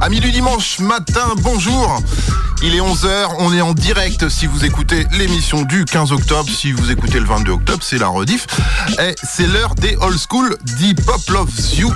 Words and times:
Amis 0.00 0.20
du 0.20 0.30
dimanche 0.30 0.78
matin, 0.80 1.34
bonjour. 1.42 2.00
Il 2.60 2.74
est 2.74 2.80
11h, 2.80 3.36
on 3.38 3.52
est 3.52 3.60
en 3.60 3.72
direct 3.72 4.28
si 4.28 4.46
vous 4.46 4.64
écoutez 4.64 5.06
l'émission 5.12 5.62
du 5.62 5.84
15 5.84 6.10
octobre. 6.10 6.50
Si 6.50 6.72
vous 6.72 6.90
écoutez 6.90 7.20
le 7.20 7.26
22 7.26 7.52
octobre, 7.52 7.78
c'est 7.82 7.98
la 7.98 8.08
rediff. 8.08 8.48
Et 8.98 9.14
c'est 9.22 9.46
l'heure 9.46 9.76
des 9.76 9.96
old 10.00 10.18
school 10.18 10.56
Deep 10.76 11.04
Pop 11.04 11.20
Loves 11.30 11.52
You. 11.76 11.94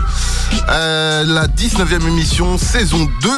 Euh, 0.68 1.24
la 1.24 1.48
19e 1.48 2.06
émission, 2.06 2.58
saison 2.58 3.10
2. 3.22 3.28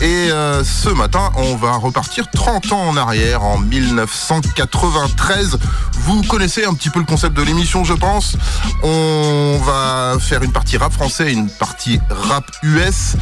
Et 0.00 0.32
euh, 0.32 0.64
ce 0.64 0.88
matin, 0.88 1.30
on 1.36 1.54
va 1.54 1.76
repartir 1.76 2.28
30 2.32 2.72
ans 2.72 2.88
en 2.88 2.96
arrière, 2.96 3.44
en 3.44 3.58
1993. 3.58 5.58
Vous 6.04 6.22
connaissez 6.22 6.66
un 6.66 6.74
petit 6.74 6.90
peu 6.90 6.98
le 6.98 7.06
concept 7.06 7.34
de 7.34 7.40
l'émission, 7.42 7.82
je 7.82 7.94
pense. 7.94 8.36
On 8.82 9.58
va 9.64 10.18
faire 10.20 10.42
une 10.42 10.52
partie 10.52 10.76
rap 10.76 10.92
français 10.92 11.30
et 11.30 11.32
une 11.32 11.48
partie 11.48 11.98
rap 12.10 12.44
US. 12.62 13.16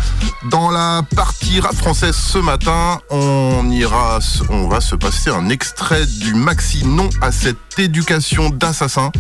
Dans 0.51 0.69
la 0.69 1.03
partie 1.15 1.61
rap 1.61 1.77
française 1.77 2.17
ce 2.17 2.39
matin, 2.39 2.99
on 3.11 3.71
ira, 3.71 4.19
on 4.51 4.67
va 4.67 4.81
se 4.81 4.97
passer 4.97 5.31
un 5.31 5.49
extrait 5.49 6.07
du 6.07 6.35
maxi 6.35 6.85
non 6.85 7.09
à 7.21 7.31
cette 7.31 7.79
éducation 7.79 8.51
d'assassin. 8.51 9.13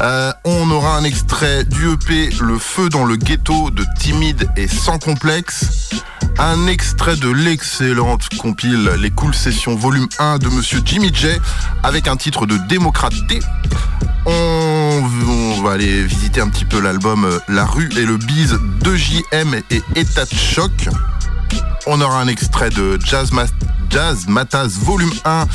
Euh, 0.00 0.32
on 0.44 0.70
aura 0.70 0.96
un 0.96 1.04
extrait 1.04 1.64
du 1.64 1.92
EP 1.92 2.30
Le 2.40 2.58
feu 2.58 2.88
dans 2.88 3.04
le 3.04 3.16
ghetto 3.16 3.70
de 3.70 3.84
Timide 3.98 4.48
et 4.56 4.66
sans 4.66 4.98
complexe. 4.98 5.90
Un 6.38 6.66
extrait 6.66 7.16
de 7.16 7.28
l'excellente 7.28 8.28
compile 8.38 8.90
Les 8.98 9.10
Cool 9.10 9.34
Sessions 9.34 9.76
volume 9.76 10.08
1 10.18 10.38
de 10.38 10.48
Monsieur 10.48 10.80
Jimmy 10.84 11.10
J 11.12 11.28
avec 11.82 12.08
un 12.08 12.16
titre 12.16 12.46
de 12.46 12.56
Démocrate 12.68 13.14
D. 13.28 13.38
On, 14.24 15.02
on 15.28 15.62
va 15.62 15.72
aller 15.72 16.02
visiter 16.04 16.40
un 16.40 16.48
petit 16.48 16.64
peu 16.64 16.80
l'album 16.80 17.24
euh, 17.24 17.38
La 17.48 17.66
rue 17.66 17.90
et 17.96 18.04
le 18.06 18.16
bise 18.16 18.58
de 18.80 18.96
JM 18.96 19.54
et 19.70 19.82
État 19.94 20.24
de 20.24 20.34
choc. 20.34 20.88
On 21.86 22.00
aura 22.00 22.20
un 22.20 22.28
extrait 22.28 22.70
de 22.70 22.98
Jazz, 23.04 23.32
Ma- 23.32 23.46
Jazz 23.90 24.26
Matas 24.28 24.68
volume 24.80 25.12
1 25.24 25.46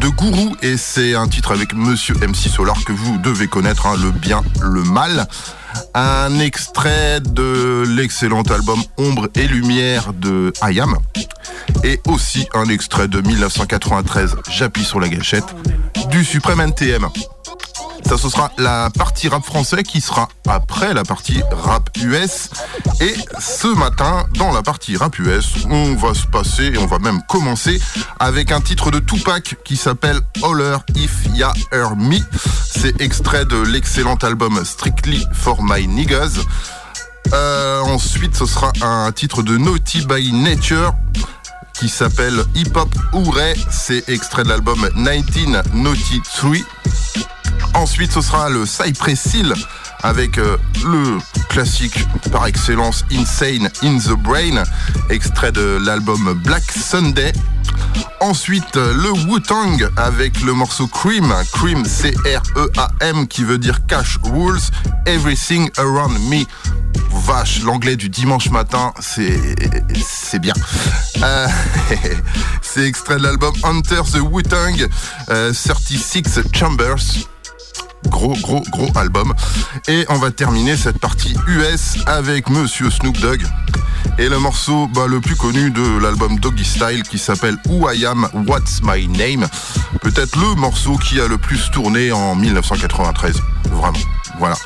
de 0.00 0.08
Gourou 0.08 0.56
et 0.62 0.76
c'est 0.76 1.14
un 1.14 1.28
titre 1.28 1.52
avec 1.52 1.72
Monsieur 1.74 2.14
MC 2.16 2.48
Solar 2.48 2.76
que 2.84 2.92
vous 2.92 3.18
devez 3.18 3.46
connaître, 3.48 3.86
hein, 3.86 3.94
le 4.02 4.10
bien, 4.10 4.42
le 4.60 4.82
mal. 4.82 5.26
Un 5.94 6.38
extrait 6.40 7.20
de 7.20 7.84
l'excellent 7.88 8.42
album 8.42 8.80
Ombre 8.96 9.28
et 9.34 9.46
Lumière 9.46 10.12
de 10.14 10.52
Ayam 10.62 10.96
et 11.84 12.00
aussi 12.06 12.48
un 12.54 12.64
extrait 12.66 13.08
de 13.08 13.20
1993 13.20 14.36
J'appuie 14.50 14.84
sur 14.84 15.00
la 15.00 15.08
gâchette 15.08 15.44
du 16.10 16.24
Suprême 16.24 16.60
NTM. 16.60 17.06
Ça, 18.08 18.16
ce 18.16 18.28
sera 18.28 18.52
la 18.56 18.88
partie 18.96 19.28
rap 19.28 19.44
français 19.44 19.82
qui 19.82 20.00
sera 20.00 20.28
après 20.46 20.94
la 20.94 21.02
partie 21.02 21.42
rap 21.50 21.90
US. 21.96 22.50
Et 23.00 23.14
ce 23.40 23.66
matin, 23.66 24.24
dans 24.38 24.52
la 24.52 24.62
partie 24.62 24.96
rap 24.96 25.18
US, 25.18 25.66
on 25.68 25.94
va 25.94 26.14
se 26.14 26.26
passer 26.26 26.66
et 26.66 26.78
on 26.78 26.86
va 26.86 27.00
même 27.00 27.20
commencer 27.28 27.80
avec 28.20 28.52
un 28.52 28.60
titre 28.60 28.92
de 28.92 29.00
Tupac 29.00 29.56
qui 29.64 29.76
s'appelle 29.76 30.20
Holler 30.42 30.76
If 30.94 31.26
Ya 31.34 31.52
Hear 31.72 31.96
Me. 31.96 32.18
C'est 32.70 33.00
extrait 33.00 33.44
de 33.44 33.56
l'excellent 33.56 34.16
album 34.22 34.64
Strictly 34.64 35.26
for 35.32 35.62
My 35.62 35.88
Niggas. 35.88 36.38
Euh, 37.32 37.80
ensuite, 37.80 38.36
ce 38.36 38.46
sera 38.46 38.72
un 38.82 39.10
titre 39.10 39.42
de 39.42 39.56
Naughty 39.56 40.06
by 40.06 40.32
Nature 40.32 40.94
qui 41.74 41.88
s'appelle 41.88 42.44
Hip 42.54 42.76
Hop 42.76 42.94
Hooray. 43.12 43.56
C'est 43.70 44.08
extrait 44.08 44.44
de 44.44 44.48
l'album 44.50 44.88
1993. 44.94 46.64
Ensuite, 47.74 48.12
ce 48.12 48.20
sera 48.20 48.48
le 48.48 48.66
Cypress 48.66 49.34
Hill 49.34 49.54
avec 50.02 50.38
euh, 50.38 50.56
le 50.84 51.18
classique 51.48 52.06
par 52.30 52.46
excellence 52.46 53.04
Insane 53.12 53.68
in 53.82 53.98
the 53.98 54.12
Brain, 54.12 54.62
extrait 55.10 55.52
de 55.52 55.78
l'album 55.84 56.32
Black 56.44 56.64
Sunday. 56.70 57.32
Ensuite, 58.20 58.76
euh, 58.76 58.94
le 58.94 59.10
Wu-Tang 59.28 59.88
avec 59.96 60.40
le 60.42 60.52
morceau 60.52 60.86
Cream, 60.86 61.34
Cream 61.52 61.84
C-R-E-A-M 61.84 63.26
qui 63.28 63.44
veut 63.44 63.58
dire 63.58 63.86
Cash 63.86 64.18
Rules, 64.22 64.60
Everything 65.06 65.70
Around 65.76 66.18
Me. 66.30 66.44
Vache, 67.26 67.62
l'anglais 67.62 67.96
du 67.96 68.08
dimanche 68.08 68.50
matin, 68.50 68.92
c'est 69.00 70.38
bien. 70.38 70.54
Euh, 71.22 71.48
c'est 72.62 72.86
extrait 72.86 73.16
de 73.16 73.22
l'album 73.22 73.54
Hunter 73.64 74.02
the 74.12 74.20
Wu-Tang, 74.20 74.86
euh, 75.30 75.52
36 75.52 76.40
Chambers. 76.52 77.26
Gros, 78.06 78.34
gros, 78.42 78.62
gros 78.70 78.90
album. 78.96 79.32
Et 79.88 80.04
on 80.08 80.16
va 80.16 80.30
terminer 80.30 80.76
cette 80.76 80.98
partie 80.98 81.34
US 81.48 81.96
avec 82.06 82.48
Monsieur 82.48 82.90
Snoop 82.90 83.18
Dogg. 83.20 83.42
Et 84.18 84.28
le 84.28 84.38
morceau 84.38 84.88
bah, 84.88 85.06
le 85.06 85.20
plus 85.20 85.36
connu 85.36 85.70
de 85.70 85.98
l'album 85.98 86.38
Doggy 86.38 86.64
Style 86.64 87.02
qui 87.02 87.18
s'appelle 87.18 87.56
Who 87.68 87.90
I 87.90 88.06
Am, 88.06 88.28
What's 88.46 88.80
My 88.82 89.06
Name. 89.08 89.46
Peut-être 90.00 90.36
le 90.36 90.54
morceau 90.54 90.96
qui 90.96 91.20
a 91.20 91.26
le 91.26 91.38
plus 91.38 91.70
tourné 91.70 92.12
en 92.12 92.34
1993. 92.34 93.36
Vraiment. 93.70 93.98
Voilà. 94.38 94.56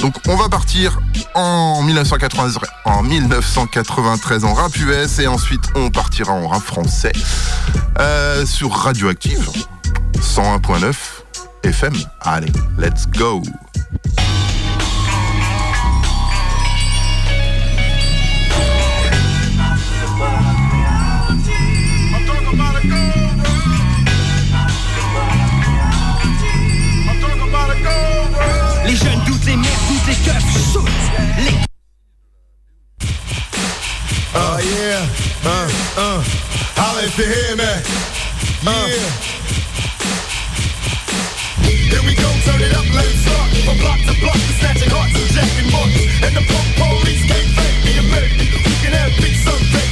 Donc 0.00 0.14
on 0.28 0.36
va 0.36 0.48
partir 0.48 0.98
en 1.34 1.82
1993 1.82 2.58
en, 2.84 3.02
1993 3.02 4.44
en 4.44 4.54
rap 4.54 4.76
US 4.76 5.18
et 5.18 5.26
ensuite 5.26 5.64
on 5.74 5.90
partira 5.90 6.32
en 6.32 6.48
rap 6.48 6.62
français 6.62 7.12
euh, 7.98 8.44
sur 8.44 8.72
Radioactive 8.72 9.48
101.9 10.18 11.15
FM. 11.66 11.94
Allez, 12.20 12.52
let's 12.78 13.06
go. 13.06 13.42
Les 28.84 28.94
jeunes 28.94 29.20
doutent, 29.26 29.44
les 29.46 29.56
mères 29.56 29.68
doutent, 29.88 30.06
les 30.06 30.14
keufs 30.14 30.72
sautent. 30.72 30.84
Les 31.38 31.56
Uh, 34.34 34.60
yeah. 34.62 35.06
Uh, 35.44 35.68
uh. 35.96 36.22
Holla 36.76 37.02
if 37.02 37.18
you 37.18 37.24
hear 37.24 37.56
me. 37.56 37.96
Yeah. 38.62 39.25
Block 43.78 44.00
to 44.00 44.14
block, 44.20 44.34
we're 44.34 44.58
snatching 44.60 44.90
hearts 44.90 45.14
and 45.16 45.30
jacking 45.32 45.70
marks. 45.72 46.00
And 46.24 46.32
the 46.36 46.44
punk 46.44 46.68
police 46.76 47.24
can't 47.26 47.50
fake 47.56 47.80
me 47.84 47.92
a 47.98 48.04
minute. 48.04 48.32
We 48.38 48.72
can 48.82 48.92
have 48.92 49.12
big 49.20 49.34
some 49.36 49.85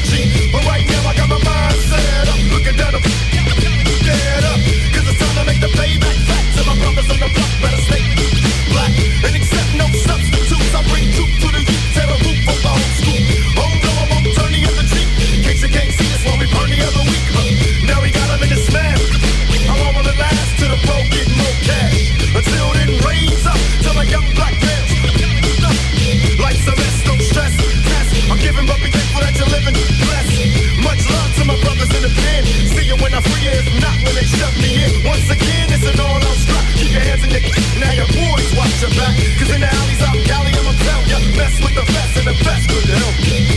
with 41.61 41.75
the 41.75 41.85
best 41.93 42.17
and 42.17 42.27
the 42.27 42.45
best 42.45 42.69
could 42.69 42.89
help. 42.89 43.54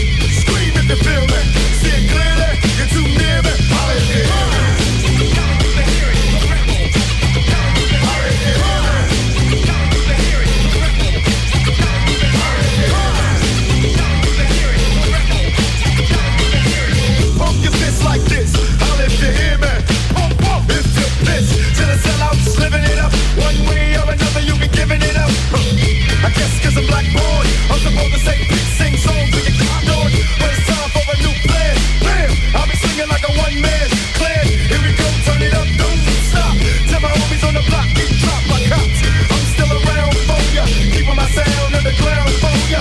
I'm 26.78 27.80
supposed 27.82 28.14
to 28.14 28.20
say 28.20 28.38
peace, 28.46 28.78
sing 28.78 28.96
songs, 28.96 29.34
can 29.34 29.50
keep 29.50 29.74
going. 29.82 30.14
But 30.38 30.54
it's 30.54 30.62
time 30.62 30.90
for 30.94 31.02
a 31.10 31.16
new 31.18 31.34
plan. 31.42 31.74
Bam! 32.06 32.30
I'll 32.54 32.70
be 32.70 32.76
singing 32.78 33.08
like 33.10 33.26
a 33.26 33.32
one 33.34 33.60
man 33.60 33.88
clan. 34.14 34.46
Here 34.46 34.82
we 34.86 34.94
go, 34.94 35.06
turn 35.26 35.42
it 35.42 35.54
up, 35.58 35.66
don't 35.74 36.00
stop. 36.30 36.54
Tell 36.86 37.00
my 37.02 37.10
homies 37.10 37.42
on 37.42 37.54
the 37.54 37.64
block, 37.66 37.88
keep. 37.98 38.06
I'm 38.30 39.44
still 39.58 39.72
around 39.74 40.14
for 40.22 40.38
ya, 40.54 40.64
keeping 40.94 41.16
my 41.18 41.26
sound 41.26 41.74
underground 41.74 42.30
for 42.38 42.54
ya. 42.70 42.80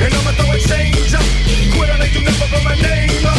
And 0.00 0.14
I'ma 0.14 0.32
throw 0.32 0.48
a 0.48 0.58
change 0.58 1.12
up. 1.12 1.28
Quit 1.76 1.90
on 1.90 2.00
it, 2.00 2.14
you 2.14 2.22
never 2.24 2.48
put 2.48 2.64
my 2.64 2.76
name 2.80 3.26
up. 3.26 3.37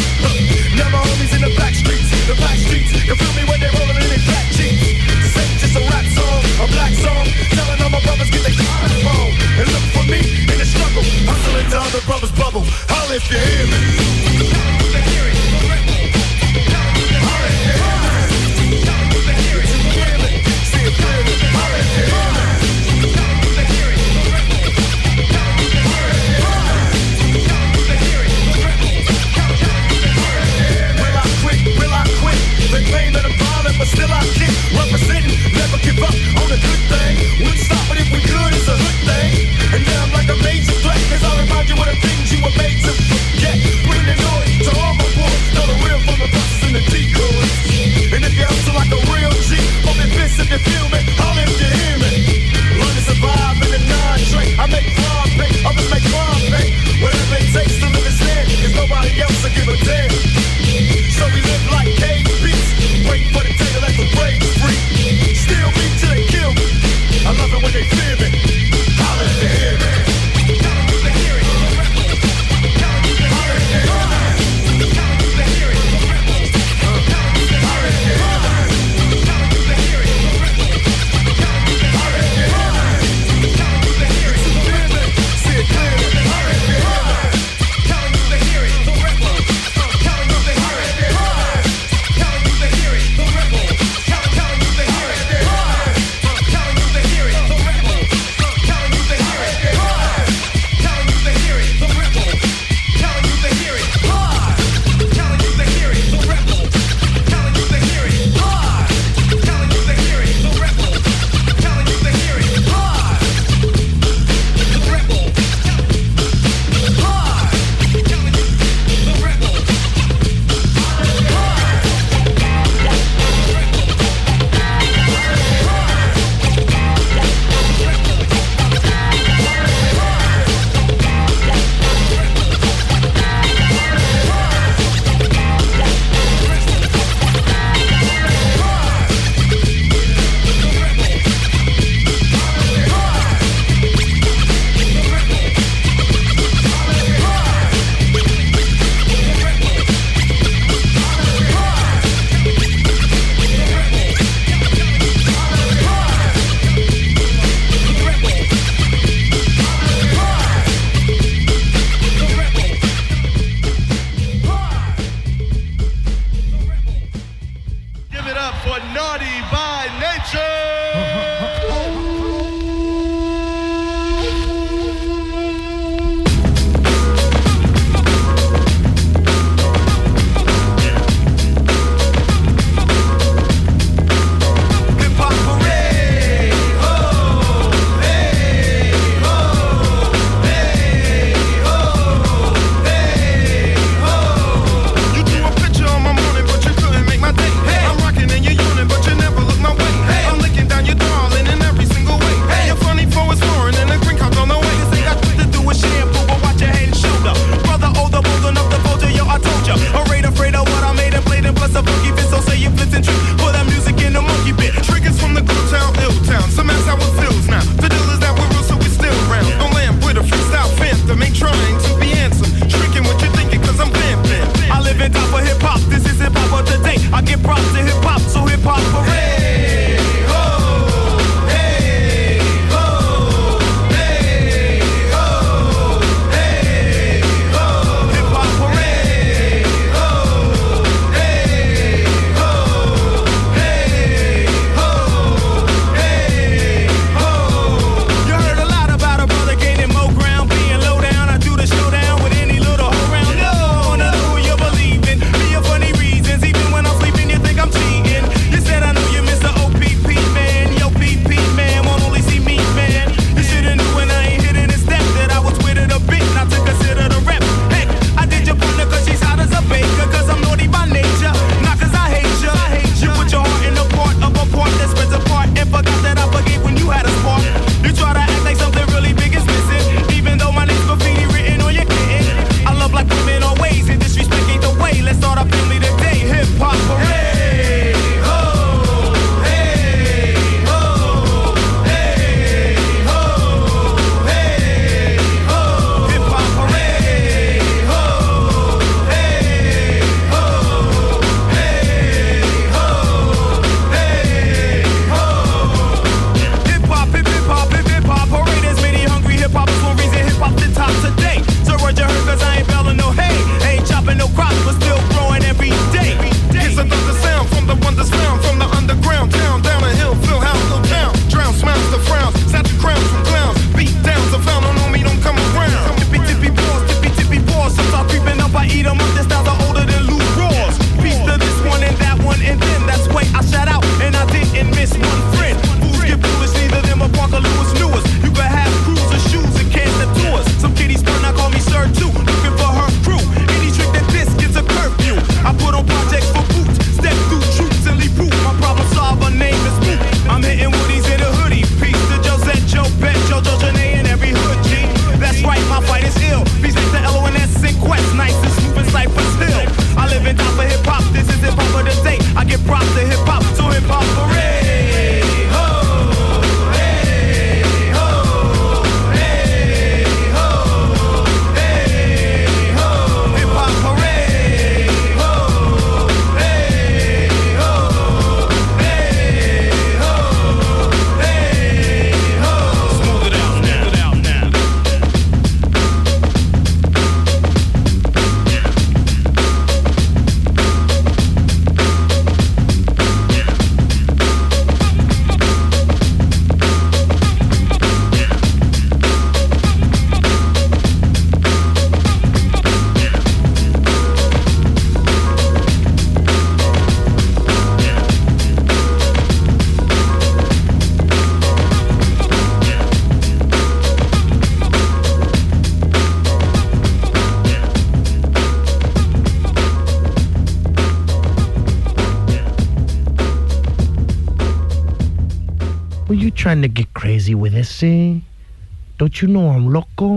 Don't 429.20 429.28
you 429.28 429.34
know 429.34 429.50
I'm 429.50 429.68
loco? 429.68 430.09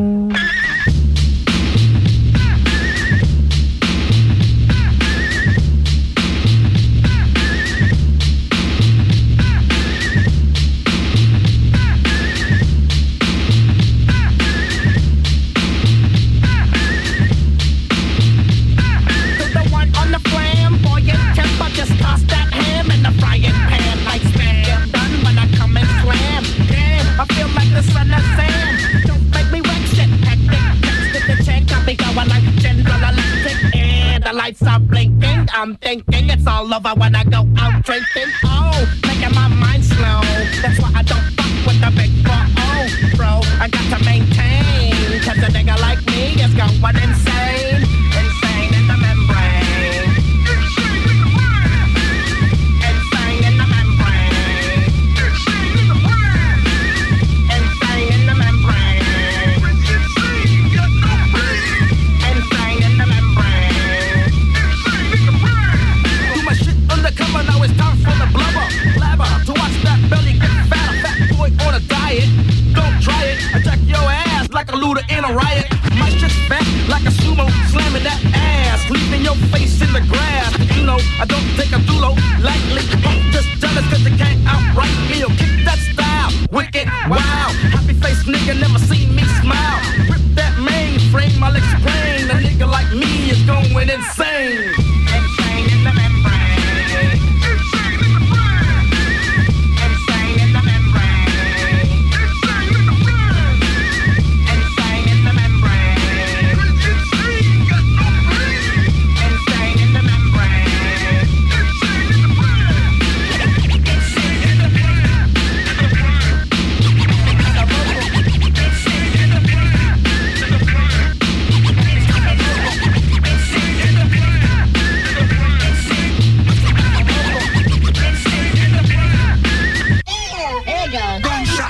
I'm 35.73 35.79
thinking 35.79 36.29
it's 36.29 36.47
all 36.47 36.75
over 36.75 36.91
when 37.01 37.15
I 37.15 37.25
go 37.25 37.49
out 37.57 37.83
drinking. 37.83 38.52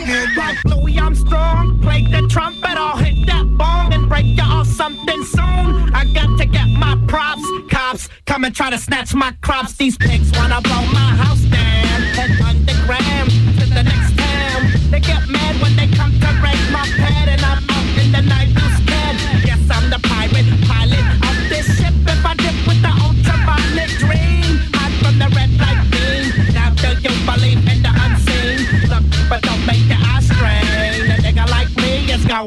Like 0.04 0.64
Louis 0.64 0.99
Armstrong, 0.99 1.78
play 1.80 2.02
the 2.02 2.26
trumpet, 2.28 2.76
I'll 2.76 2.97
hit 2.97 3.25
that 3.26 3.47
bong 3.56 3.92
and 3.92 4.09
break 4.09 4.26
you 4.26 4.42
off 4.42 4.66
something 4.66 5.25
soon. 5.25 5.94
I 5.94 6.04
got 6.12 6.37
to 6.38 6.44
get 6.44 6.66
my 6.71 6.99
props, 7.06 7.44
cops 7.71 8.09
come 8.26 8.44
and 8.44 8.52
try 8.54 8.71
to 8.71 8.78
snatch 8.78 9.14
my 9.14 9.32
crops. 9.42 9.76
These 9.76 9.97
pigs 9.97 10.32
wanna 10.32 10.61
blow 10.61 10.82
my 10.92 11.11
house 11.23 11.42
down, 11.42 11.92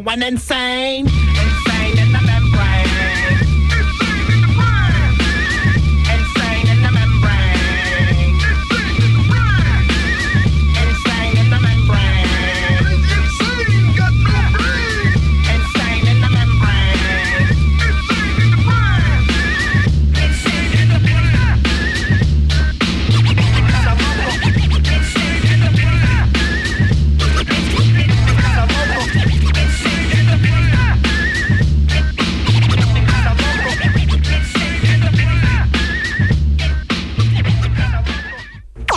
going 0.03 0.23
insane. 0.23 1.07
Insane 1.07 1.24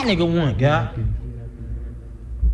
Nigga 0.09 0.25
one, 0.27 0.57
guy. 0.57 0.89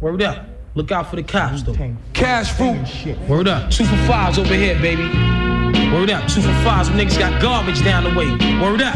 Word 0.01 0.23
up. 0.23 0.45
Look 0.75 0.91
out 0.91 1.09
for 1.09 1.15
the 1.15 1.23
cops, 1.23 1.63
though. 1.63 1.77
Cash 2.13 2.51
fruit. 2.51 2.85
Word 3.29 3.47
up. 3.47 3.71
Two 3.71 3.85
for 3.85 3.97
fives 4.09 4.39
over 4.41 4.55
here, 4.55 4.75
baby. 4.81 5.05
Word 5.93 6.11
up. 6.11 6.27
Two 6.29 6.41
for 6.43 6.49
fives. 6.65 6.89
Some 6.89 6.99
niggas 6.99 7.17
got 7.17 7.41
garbage 7.41 7.85
down 7.85 8.03
the 8.03 8.11
way. 8.11 8.27
Word 8.61 8.83
up. 8.83 8.95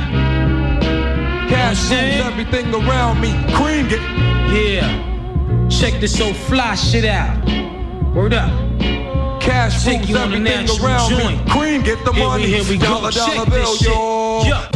Cash 1.49 1.89
rules 1.89 2.27
everything 2.27 2.75
around 2.75 3.21
me. 3.21 3.31
Cream 3.55 3.87
it. 3.91 4.01
Yeah. 4.53 5.69
Check 5.69 6.01
this 6.01 6.21
old 6.21 6.35
fly 6.35 6.75
shit 6.75 7.05
out. 7.05 7.39
Word 8.13 8.35
up. 8.35 8.51
Cash 9.41 9.87
rules 9.87 10.09
you 10.09 10.17
on 10.17 10.33
a 10.33 10.37
everything 10.37 10.85
around 10.85 11.13
me. 11.13 11.19
joint. 11.23 11.49
Cream 11.49 11.83
get 11.83 12.05
the 12.05 12.13
Here 12.13 12.23
we, 12.25 12.29
money. 12.29 12.47
here 12.47 12.65
we 12.69 12.77
go. 12.77 12.87
dollar 12.87 13.13
dollar 13.13 13.35
Check 13.37 13.51
bill, 13.51 13.73
this 13.73 13.79
shit. 13.79 13.89
yo. 13.89 14.43
Yeah. 14.47 14.71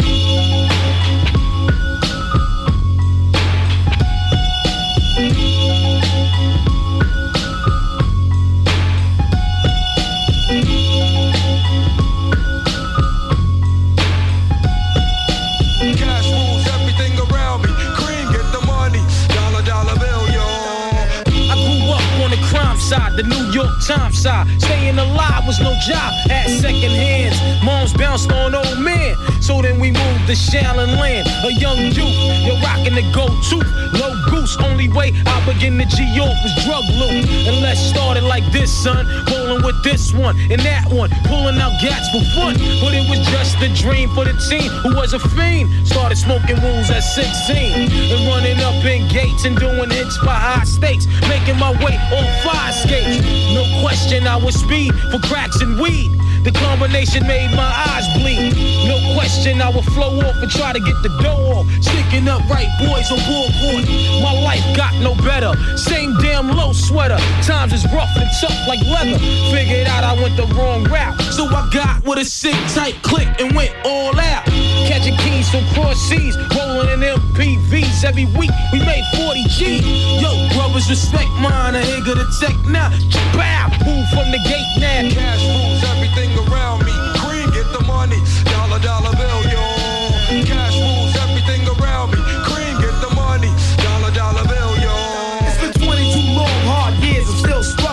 Side, 23.12 23.16
the 23.16 23.28
New 23.28 23.52
York 23.52 23.71
Times 23.87 24.19
side. 24.19 24.47
Staying 24.61 24.99
alive 24.99 25.47
was 25.47 25.61
no 25.61 25.75
job, 25.87 26.12
at 26.31 26.49
second 26.49 26.90
hands. 26.90 27.37
Moms 27.64 27.92
bounced 27.95 28.31
on 28.33 28.54
old 28.54 28.78
men. 28.78 29.17
So 29.41 29.63
then 29.63 29.78
we 29.78 29.91
moved 29.91 30.26
to 30.26 30.32
Shaolin 30.32 30.99
Land. 30.99 31.26
A 31.45 31.52
young 31.52 31.78
youth, 31.78 32.17
you're 32.45 32.60
rocking 32.60 32.95
the 32.95 33.02
go 33.13 33.26
to. 33.26 33.56
Low 33.99 34.22
goose, 34.43 34.57
only 34.59 34.89
way 34.89 35.13
I 35.26 35.37
begin 35.47 35.78
to 35.78 35.87
G 35.87 36.02
off 36.21 36.37
was 36.43 36.55
drug 36.65 36.85
loot. 36.99 37.25
And 37.47 37.61
let's 37.63 37.81
start 37.81 38.17
it 38.17 38.25
like 38.25 38.45
this, 38.52 38.71
son. 38.71 39.07
Rolling 39.31 39.63
with 39.65 39.83
this 39.83 40.13
one 40.13 40.37
and 40.50 40.61
that 40.63 40.91
one. 40.91 41.11
Pulling 41.25 41.59
out 41.59 41.73
gats 41.81 42.09
for 42.11 42.23
fun. 42.35 42.55
But 42.83 42.93
it 42.95 43.09
was 43.09 43.21
just 43.31 43.57
a 43.63 43.71
dream 43.75 44.09
for 44.15 44.25
the 44.25 44.35
team 44.50 44.71
who 44.83 44.95
was 44.95 45.13
a 45.13 45.19
fiend. 45.19 45.71
Started 45.87 46.17
smoking 46.17 46.59
rules 46.61 46.91
at 46.91 47.00
16. 47.00 47.91
And 47.91 48.21
running 48.28 48.59
up 48.61 48.85
in 48.85 49.09
gates 49.09 49.45
and 49.45 49.57
doing 49.57 49.91
hits 49.91 50.17
for 50.19 50.35
high 50.35 50.65
stakes. 50.65 51.07
Making 51.28 51.59
my 51.59 51.73
way 51.85 51.95
on 52.11 52.26
fire 52.43 52.73
skates. 52.73 53.23
No 53.55 53.65
question, 53.81 54.26
I 54.26 54.37
was 54.37 54.55
speed 54.59 54.95
for 55.11 55.19
cracks 55.21 55.61
and 55.61 55.78
weed. 55.81 56.11
The 56.43 56.50
combination 56.50 57.25
made 57.28 57.55
my 57.55 57.71
eyes 57.87 58.02
bleed. 58.19 58.50
No 58.91 58.99
question. 59.15 59.63
I 59.63 59.71
would 59.71 59.85
flow 59.95 60.19
off 60.26 60.35
and 60.43 60.50
try 60.50 60.73
to 60.73 60.81
get 60.81 60.99
the 61.02 61.09
dough 61.23 61.55
off. 61.55 61.71
Sticking 61.78 62.26
up 62.26 62.43
right 62.50 62.67
boys 62.83 63.07
on 63.15 63.23
board 63.31 63.55
court. 63.63 63.87
My 64.32 64.40
life 64.40 64.76
got 64.76 64.95
no 65.04 65.14
better. 65.16 65.52
Same 65.76 66.16
damn 66.16 66.49
low 66.49 66.73
sweater. 66.73 67.18
Times 67.45 67.73
is 67.75 67.84
rough 67.92 68.16
and 68.16 68.30
tough 68.40 68.56
like 68.66 68.80
leather. 68.80 69.18
Figured 69.52 69.86
out 69.86 70.04
I 70.04 70.14
went 70.14 70.36
the 70.38 70.47
wrong 70.56 70.84
route. 70.84 71.21
So 71.36 71.45
I 71.45 71.68
got 71.71 72.02
with 72.04 72.18
a 72.18 72.25
sick 72.25 72.56
tight 72.73 72.97
click 73.02 73.28
and 73.38 73.54
went 73.54 73.75
all 73.84 74.18
out. 74.18 74.45
Catching 74.88 75.16
keys 75.18 75.50
from 75.50 75.64
cross 75.75 76.00
seas, 76.08 76.34
rolling 76.56 76.88
in 76.88 77.00
MPVs 77.00 78.04
every 78.04 78.25
week. 78.25 78.50
We 78.73 78.78
made 78.80 79.04
40 79.21 79.45
G. 79.49 79.84
Yo, 80.16 80.32
brothers, 80.56 80.88
respect 80.88 81.28
mine. 81.36 81.76
I 81.76 81.82
ain't 81.82 82.06
gonna 82.06 82.25
tech 82.40 82.56
now. 82.73 82.88
Bow, 83.36 83.68
move 83.84 84.08
from 84.16 84.32
the 84.32 84.40
gate 84.49 84.73
now. 84.80 85.12
Cash 85.12 85.45
rules 85.45 85.84
everything 85.92 86.32
around 86.49 86.86
me. 86.86 86.92
Cream, 87.21 87.50
get 87.52 87.68
the 87.76 87.84
money. 87.84 88.16
Dollar, 88.49 88.80
dollar 88.80 89.12
bill, 89.12 89.45
yo. 89.52 89.72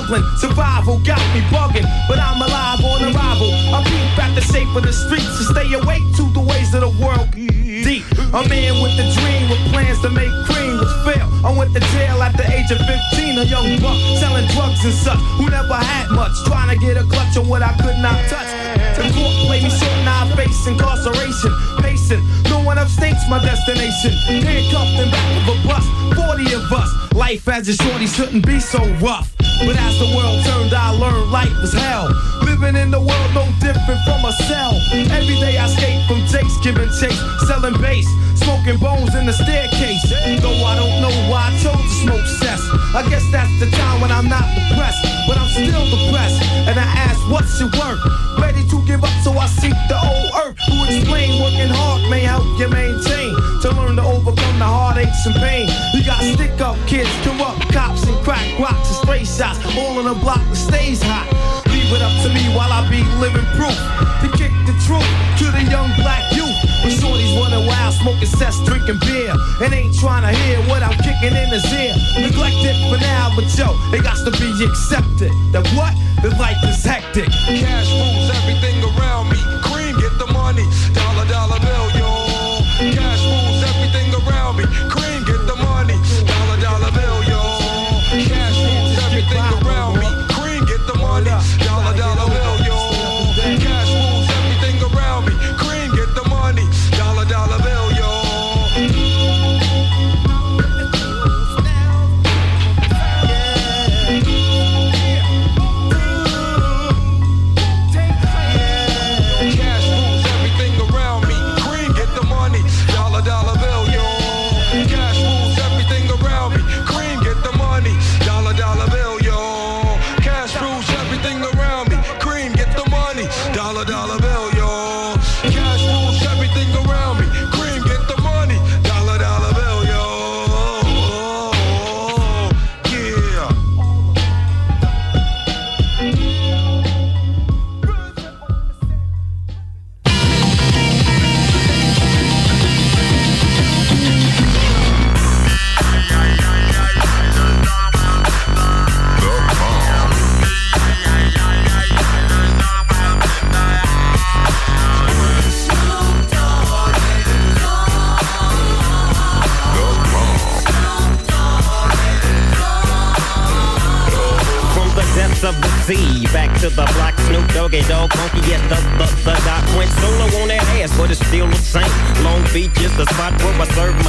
Struggling. 0.09 0.37
Survival 0.37 0.99
got 0.99 1.21
me 1.33 1.41
bugging, 1.53 1.85
but 2.07 2.19
I'm 2.19 2.41
alive 2.41 2.81
on 2.81 3.03
arrival. 3.03 3.51
I 3.73 3.83
peep 3.83 4.23
at 4.23 4.35
the 4.35 4.41
shape 4.41 4.75
of 4.75 4.83
the 4.83 4.93
streets 4.93 5.37
to 5.37 5.43
stay 5.53 5.73
awake 5.73 6.03
to 6.17 6.23
the 6.33 6.41
ways 6.41 6.73
of 6.73 6.81
the 6.81 6.93
world. 7.01 7.29
Deep, 7.31 8.03
a 8.33 8.41
man 8.49 8.81
with 8.81 8.97
a 8.99 9.07
dream, 9.13 9.49
with 9.49 9.61
plans 9.71 10.01
to 10.01 10.09
make 10.09 10.31
cream, 10.45 10.77
was 10.77 10.91
fail. 11.05 11.27
I 11.45 11.53
went 11.55 11.73
to 11.73 11.79
jail 11.93 12.21
at 12.21 12.35
the 12.35 12.45
age 12.51 12.71
of 12.71 12.79
15, 12.79 13.37
a 13.37 13.43
young 13.45 13.79
buck 13.79 13.97
selling 14.19 14.47
drugs 14.51 14.83
and 14.83 14.93
such, 14.93 15.19
who 15.37 15.49
never 15.49 15.75
had 15.75 16.09
much, 16.11 16.33
trying 16.45 16.69
to 16.69 16.77
get 16.83 16.97
a 16.97 17.03
clutch 17.03 17.37
on 17.37 17.47
what 17.47 17.61
I 17.61 17.71
could 17.77 17.97
not 17.99 18.17
touch. 18.27 18.49
The 18.97 19.07
court 19.15 19.33
played 19.47 19.63
me 19.63 19.69
short, 19.69 19.95
now 20.03 20.27
I 20.27 20.35
face 20.35 20.67
incarceration. 20.67 21.53
Pacing, 21.79 22.21
no 22.49 22.59
one 22.63 22.77
upstates 22.77 23.23
my 23.29 23.39
destination. 23.39 24.11
Handcuffed 24.27 24.99
in 24.99 25.09
back 25.09 25.29
of 25.39 25.55
a 25.55 25.67
bus, 25.67 25.85
40 26.17 26.53
of 26.53 26.73
us. 26.73 26.89
Life 27.13 27.47
as 27.47 27.69
a 27.69 27.73
shorty 27.73 28.07
shouldn't 28.07 28.45
be 28.45 28.59
so 28.59 28.83
rough. 28.99 29.38
But 29.65 29.75
as 29.75 29.99
the 29.99 30.09
world 30.15 30.39
turned, 30.45 30.73
I 30.73 30.91
learned 30.91 31.31
life 31.31 31.53
was 31.61 31.73
hell. 31.73 32.07
Living 32.43 32.75
in 32.75 32.91
the 32.91 32.99
world 32.99 33.29
no 33.35 33.43
different 33.59 33.99
from 34.07 34.23
a 34.23 34.31
cell. 34.47 34.71
Every 35.11 35.35
day 35.35 35.57
I 35.57 35.67
skate 35.67 36.07
from 36.07 36.23
Jake's 36.31 36.57
giving 36.63 36.89
chase, 36.95 37.19
selling 37.47 37.75
bass, 37.81 38.07
smoking 38.39 38.77
bones 38.79 39.13
in 39.15 39.25
the 39.25 39.33
staircase. 39.33 40.03
Though 40.41 40.63
I 40.63 40.75
don't 40.75 41.01
know 41.03 41.13
why 41.29 41.51
I 41.51 41.59
chose 41.59 41.75
to 41.75 41.95
smoke 42.07 42.25
cess. 42.39 42.61
I 42.95 43.03
guess 43.09 43.23
that's 43.31 43.51
the 43.59 43.69
time 43.71 44.01
when 44.01 44.11
I'm 44.11 44.27
not 44.27 44.47
depressed, 44.55 45.03
but 45.27 45.37
I'm 45.37 45.51
still 45.51 45.85
depressed. 45.91 46.39
And 46.67 46.79
I 46.79 46.87
ask, 47.07 47.19
what's 47.29 47.59
your 47.59 47.69
work? 47.75 47.99
Ready 48.39 48.63
to 48.67 48.77
give 48.87 49.03
up, 49.03 49.13
so 49.23 49.35
I 49.37 49.47
seek 49.47 49.75
the 49.91 49.99
old 49.99 50.31
earth. 50.43 50.57
Who 50.71 50.87
explain 50.87 51.41
working 51.43 51.69
hard 51.69 52.09
may 52.09 52.23
help 52.23 52.47
you 52.57 52.69
maintain. 52.69 53.35
To 53.69 53.75
learn 53.77 53.97
to 53.97 54.01
overcome 54.01 54.57
the 54.57 54.65
heartaches 54.65 55.29
and 55.29 55.35
pain. 55.37 55.69
You 55.93 56.01
got 56.01 56.25
stick 56.25 56.57
up 56.57 56.73
kids, 56.89 57.05
corrupt 57.21 57.69
cops, 57.69 58.01
and 58.09 58.17
crack 58.25 58.41
rocks 58.57 58.89
and 58.89 58.97
stray 59.05 59.21
shots. 59.21 59.61
All 59.77 60.01
in 60.01 60.09
a 60.09 60.17
block 60.17 60.41
that 60.41 60.57
stays 60.57 61.05
hot. 61.05 61.29
Leave 61.69 61.85
it 61.93 62.01
up 62.01 62.09
to 62.25 62.33
me 62.33 62.49
while 62.57 62.73
I 62.73 62.81
be 62.89 63.05
living 63.21 63.45
proof. 63.53 63.77
To 64.25 64.27
kick 64.33 64.49
the 64.65 64.73
truth 64.89 65.05
to 65.37 65.45
the 65.53 65.61
young 65.69 65.93
black 66.01 66.33
youth. 66.33 66.49
When 66.81 66.97
shorties 66.97 67.29
running 67.37 67.69
wild, 67.69 67.93
smoking 67.93 68.25
cess, 68.41 68.57
drinking 68.65 69.05
beer. 69.05 69.37
And 69.61 69.69
ain't 69.69 69.93
trying 70.01 70.25
to 70.25 70.33
hear 70.33 70.57
what 70.65 70.81
I'm 70.81 70.97
kicking 71.05 71.37
in 71.37 71.53
his 71.53 71.69
ear. 71.69 71.93
Neglected 72.25 72.73
for 72.89 72.97
now, 72.97 73.29
but 73.37 73.45
yo, 73.53 73.77
it 73.93 74.01
got 74.01 74.17
to 74.25 74.33
be 74.33 74.49
accepted. 74.65 75.29
That 75.53 75.61
what? 75.77 75.93
The 76.25 76.33
life 76.41 76.57
is 76.65 76.81
hectic. 76.81 77.29
Cash 77.29 77.93
rules 77.93 78.33
everything 78.33 78.81
around 78.81 79.29
me. 79.29 79.37
Cream, 79.61 79.93
get 80.01 80.17
the 80.17 80.25
money. 80.33 80.65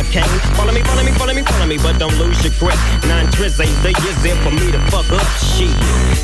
Cane. 0.09 0.25
Follow 0.57 0.73
me, 0.73 0.83
follow 0.83 1.03
me, 1.03 1.13
follow 1.13 1.35
me, 1.35 1.43
follow 1.43 1.67
me, 1.67 1.77
but 1.79 1.99
don't 1.99 2.17
lose 2.19 2.43
your 2.45 2.55
grip. 2.59 2.79
Nine 3.07 3.31
tris 3.33 3.61
ain't 3.61 3.75
the 3.83 3.93
years 4.03 4.21
in 4.25 4.37
for 4.45 4.51
me 4.51 4.73
to 4.73 4.81
fuck 4.91 5.09
up 5.13 5.27
shit. 5.39 5.73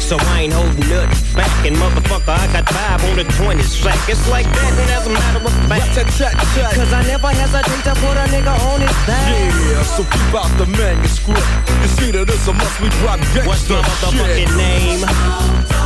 So 0.00 0.16
I 0.32 0.48
ain't 0.48 0.52
holding 0.52 0.88
nothing 0.88 1.34
back, 1.34 1.52
and 1.66 1.76
motherfucker, 1.76 2.32
I 2.32 2.46
got 2.52 2.68
five 2.70 3.04
on 3.04 3.16
the 3.16 3.24
20 3.24 3.62
sack. 3.62 3.98
It's 4.08 4.28
like 4.28 4.46
that, 4.46 4.72
and 4.78 4.90
as 4.90 5.06
a 5.06 5.10
matter 5.10 5.44
of 5.44 5.52
fact, 5.68 5.94
cause 5.94 6.92
I 6.92 7.02
never 7.06 7.28
hesitate 7.28 7.84
to 7.84 7.94
put 8.00 8.16
a 8.16 8.24
nigga 8.30 8.54
on 8.72 8.80
his 8.80 8.96
back. 9.06 9.28
Yeah, 9.34 9.82
so 9.82 10.04
keep 10.04 10.34
out 10.34 10.50
the 10.58 10.66
manuscript. 10.66 11.42
You 11.82 11.88
see 11.88 12.10
that 12.12 12.28
it's 12.28 12.46
a 12.46 12.52
must 12.52 12.80
we 12.80 12.88
drop 13.00 13.20
gangsta 13.34 13.46
What's 13.46 13.68
my 13.68 13.82
motherfucking 13.82 14.46
shit. 14.46 14.56
name? 14.56 15.85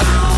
Oh. 0.00 0.37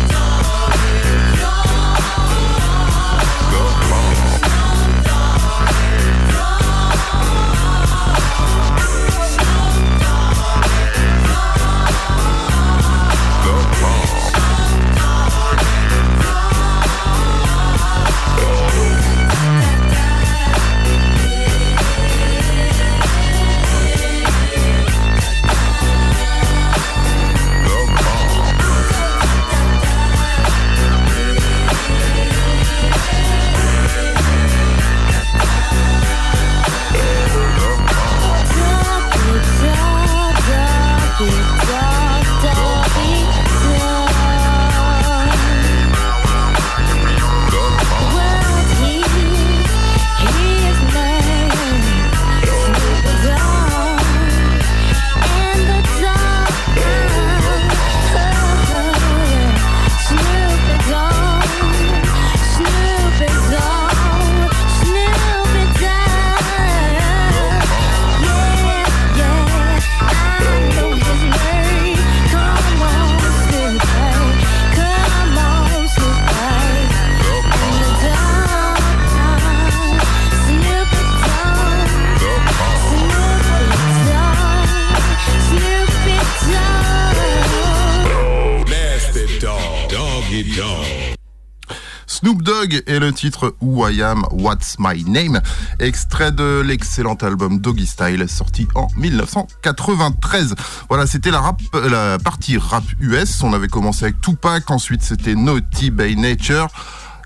Et 92.87 92.99
le 92.99 93.11
titre 93.11 93.55
Who 93.61 93.87
I 93.87 94.01
Am, 94.01 94.23
What's 94.31 94.77
My 94.79 95.03
Name, 95.03 95.41
extrait 95.79 96.31
de 96.31 96.61
l'excellent 96.61 97.15
album 97.15 97.59
Doggy 97.59 97.85
Style 97.85 98.27
sorti 98.29 98.67
en 98.75 98.87
1993. 98.95 100.55
Voilà, 100.87 101.05
c'était 101.07 101.31
la 101.31 102.17
partie 102.23 102.57
rap 102.57 102.83
US. 102.99 103.43
On 103.43 103.53
avait 103.53 103.67
commencé 103.67 104.05
avec 104.05 104.21
Tupac, 104.21 104.69
ensuite 104.71 105.01
c'était 105.01 105.35
Naughty 105.35 105.91
by 105.91 106.15
Nature. 106.15 106.67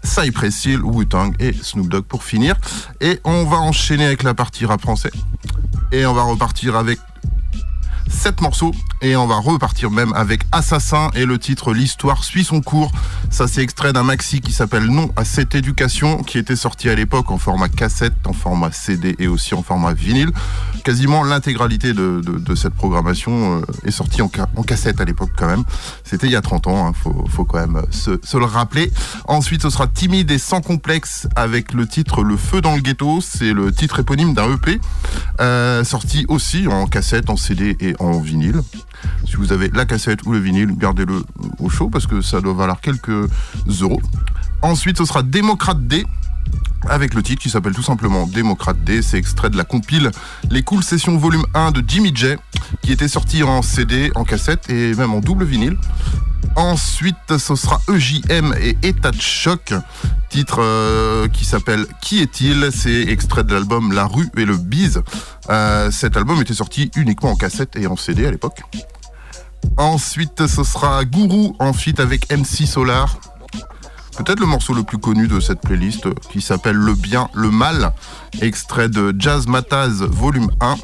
Cypress 0.04 0.66
Hill, 0.66 0.82
Wu-Tang 0.84 1.34
et 1.40 1.54
Snoop 1.54 1.90
Dogg 1.90 2.06
pour 2.06 2.24
finir. 2.24 2.56
Et 3.02 3.20
on 3.24 3.46
va 3.46 3.58
enchaîner 3.58 4.06
avec 4.06 4.24
la 4.24 4.34
partie 4.34 4.66
rap 4.66 4.82
français. 4.82 5.12
Et 5.92 6.06
on 6.06 6.14
va 6.14 6.24
repartir 6.24 6.76
avec 6.76 7.00
7 8.10 8.42
morceaux 8.42 8.72
et 9.06 9.16
on 9.16 9.28
va 9.28 9.36
repartir 9.36 9.92
même 9.92 10.12
avec 10.14 10.42
Assassin 10.52 11.12
et 11.14 11.26
le 11.26 11.38
titre 11.38 11.74
L'histoire 11.74 12.24
suit 12.24 12.44
son 12.44 12.62
cours. 12.62 12.92
Ça 13.30 13.48
c'est 13.48 13.62
extrait 13.62 13.94
d'un 13.94 14.02
maxi 14.02 14.42
qui 14.42 14.52
s'appelle 14.52 14.86
Non 14.86 15.12
à 15.16 15.24
cette 15.24 15.54
éducation 15.54 16.24
qui 16.24 16.40
était 16.40 16.56
sorti 16.56 16.90
à 16.90 16.96
l'époque 16.96 17.30
en 17.30 17.38
format 17.38 17.70
cassette, 17.70 18.14
en 18.26 18.34
format 18.34 18.72
CD 18.72 19.16
et 19.20 19.28
aussi 19.28 19.54
en 19.54 19.62
format 19.62 19.94
vinyle. 19.94 20.32
Quasiment 20.84 21.24
l'intégralité 21.24 21.94
de, 21.94 22.56
cette 22.56 22.74
programmation 22.74 23.60
euh, 23.60 23.62
est 23.88 23.92
sortie 23.92 24.22
en, 24.24 24.32
ca- 24.34 24.50
en 24.56 24.64
cassette 24.64 25.00
à 25.00 25.06
l'époque 25.06 25.32
quand 25.38 25.48
même. 25.48 25.64
C'était 26.04 26.26
il 26.28 26.34
y 26.34 26.36
a 26.36 26.42
30 26.42 26.68
ans, 26.68 26.88
hein, 26.88 26.94
faut, 27.30 27.46
quand 27.46 27.60
même 27.60 27.84
se, 27.92 28.20
se 28.24 28.38
le 28.38 28.46
rappeler. 28.46 28.92
Ensuite 29.28 29.62
ce 29.62 29.70
sera 29.70 29.86
Timide 29.88 30.32
et 30.32 30.40
sans 30.40 30.62
complexe 30.62 31.28
avec 31.36 31.74
le 31.74 31.86
titre 31.88 32.24
Le 32.24 32.38
feu 32.38 32.62
dans 32.62 32.74
le 32.76 32.82
ghetto. 32.82 33.20
C'est 33.22 33.54
le 33.54 33.72
titre 33.72 34.00
éponyme 34.00 34.34
d'un 34.34 34.52
EP 34.54 34.80
euh, 35.42 35.84
sorti 35.84 36.26
aussi 36.28 36.68
en 36.68 36.88
cassette, 36.88 37.30
en 37.30 37.38
CD 37.38 37.78
et 37.80 37.94
en 38.00 38.20
vinyle. 38.20 38.62
Si 39.26 39.36
vous 39.36 39.52
avez 39.54 39.70
la 39.70 39.86
cassette 39.86 40.26
ou 40.26 40.32
le 40.32 40.40
vinyle, 40.40 40.76
gardez-le 40.78 41.24
au 41.60 41.70
chaud 41.70 41.90
parce 41.90 42.08
que 42.08 42.22
ça 42.22 42.42
doit 42.42 42.54
valoir 42.54 42.82
quelques 42.82 43.30
euros. 43.82 44.02
Ensuite, 44.62 44.98
ce 44.98 45.06
sera 45.06 45.24
Démocrate 45.24 45.86
D 45.86 46.06
avec 46.90 47.14
le 47.14 47.24
titre 47.24 47.42
qui 47.42 47.50
s'appelle 47.50 47.74
tout 47.74 47.84
simplement 47.84 48.28
Démocrate 48.28 48.84
D. 48.84 49.02
C'est 49.02 49.18
extrait 49.18 49.50
de 49.50 49.58
la 49.58 49.64
compile 49.64 50.12
Les 50.50 50.64
Cool 50.64 50.84
Sessions 50.84 51.18
volume 51.18 51.46
1 51.54 51.72
de 51.72 51.84
Jimmy 51.86 52.12
J 52.14 52.36
qui 52.82 52.92
était 52.92 53.08
sorti 53.08 53.44
en 53.44 53.62
CD, 53.62 54.12
en 54.16 54.24
cassette 54.24 54.70
et 54.70 54.94
même 54.96 55.14
en 55.14 55.20
double 55.20 55.46
vinyle. 55.46 55.78
Ensuite, 56.56 57.38
ce 57.38 57.56
sera 57.56 57.82
EJM 57.90 58.54
et 58.62 58.78
État 58.84 59.12
de 59.12 59.20
choc, 59.20 59.74
titre 60.30 60.60
euh, 60.62 61.28
qui 61.28 61.44
s'appelle 61.44 61.86
Qui 62.02 62.22
est-il? 62.22 62.70
C'est 62.72 63.02
extrait 63.10 63.44
de 63.44 63.54
l'album 63.54 63.92
La 63.92 64.06
rue 64.06 64.30
et 64.38 64.46
le 64.46 64.56
bise. 64.56 65.02
Euh, 65.50 65.92
cet 65.92 66.16
album 66.16 66.42
était 66.42 66.54
sorti 66.54 66.92
uniquement 66.96 67.32
en 67.32 67.36
cassette 67.36 67.76
et 67.76 67.88
en 67.88 67.98
CD 67.98 68.26
à 68.26 68.32
l'époque. 68.32 68.62
Ensuite, 69.76 70.48
ce 70.48 70.64
sera 70.64 71.04
Gourou 71.04 71.56
en 71.60 71.74
feat 71.74 72.00
avec 72.00 72.32
MC 72.32 72.66
Solar. 72.66 73.18
Peut-être 74.18 74.40
le 74.40 74.46
morceau 74.46 74.74
le 74.74 74.84
plus 74.84 74.98
connu 74.98 75.28
de 75.28 75.40
cette 75.40 75.62
playlist 75.62 76.06
euh, 76.06 76.14
qui 76.30 76.42
s'appelle 76.42 76.78
Le 76.78 76.94
bien, 76.94 77.30
le 77.34 77.52
mal, 77.52 77.94
extrait 78.42 78.88
de 78.88 79.14
Jazz 79.18 79.48
Mataz 79.48 80.04
volume 80.04 80.50
1 80.62 80.76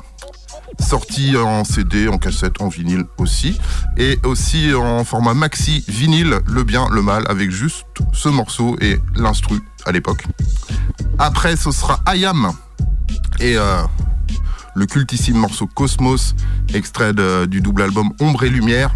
sorti 0.80 1.38
en 1.38 1.64
CD, 1.64 2.08
en 2.08 2.18
cassette, 2.18 2.62
en 2.62 2.68
vinyle 2.68 3.06
aussi, 3.18 3.60
et 3.98 4.18
aussi 4.24 4.74
en 4.74 5.04
format 5.04 5.34
maxi 5.34 5.84
vinyle, 5.88 6.40
le 6.48 6.64
bien, 6.64 6.88
le 6.90 7.02
mal, 7.02 7.24
avec 7.30 7.52
juste 7.52 7.86
ce 8.14 8.30
morceau 8.30 8.78
et 8.82 9.00
l'instru 9.16 9.62
à 9.86 9.92
l'époque. 9.92 10.26
Après, 11.20 11.56
ce 11.56 11.72
sera 11.72 12.00
Ayam 12.06 12.52
et 13.40 13.58
euh, 13.58 13.82
le 14.76 14.86
cultissime 14.86 15.38
morceau 15.38 15.68
Cosmos, 15.68 16.36
extrait 16.74 17.14
du 17.48 17.62
double 17.62 17.84
album 17.84 18.12
Ombre 18.20 18.44
et 18.44 18.50
Lumière, 18.50 18.94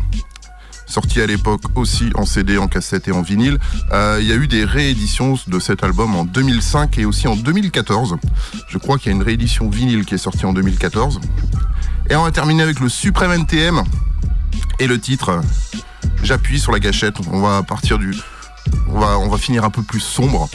sorti 0.86 1.22
à 1.22 1.28
l'époque 1.28 1.62
aussi 1.76 2.12
en 2.16 2.26
CD, 2.26 2.58
en 2.58 2.68
cassette 2.68 3.08
et 3.08 3.12
en 3.12 3.22
vinyle. 3.22 3.58
Euh, 3.92 4.20
Il 4.22 4.28
y 4.28 4.32
a 4.32 4.36
eu 4.36 4.48
des 4.48 4.66
rééditions 4.66 5.38
de 5.48 5.60
cet 5.60 5.84
album 5.84 6.16
en 6.16 6.26
2005 6.26 6.98
et 7.00 7.06
aussi 7.06 7.28
en 7.28 7.36
2014. 7.36 8.18
Je 8.68 8.78
crois 8.78 8.98
qu'il 8.98 9.12
y 9.12 9.14
a 9.14 9.18
une 9.18 9.24
réédition 9.24 9.70
vinyle 9.70 10.06
qui 10.06 10.16
est 10.16 10.20
sortie 10.20 10.46
en 10.46 10.54
2014. 10.54 11.20
Et 12.10 12.16
on 12.16 12.24
va 12.24 12.32
terminer 12.32 12.64
avec 12.64 12.80
le 12.80 12.90
Supreme 12.90 13.32
NTM 13.32 13.84
et 14.80 14.88
le 14.88 15.00
titre 15.00 15.30
euh, 15.30 15.42
J'appuie 16.24 16.60
sur 16.60 16.72
la 16.72 16.80
gâchette. 16.80 17.16
On 17.32 17.42
va 17.42 17.62
partir 17.64 18.00
du. 18.00 18.16
On 18.88 19.28
va, 19.28 19.38
finir 19.38 19.64
un 19.66 19.70
peu 19.70 19.82
plus 19.84 20.00
sombre. 20.00 20.50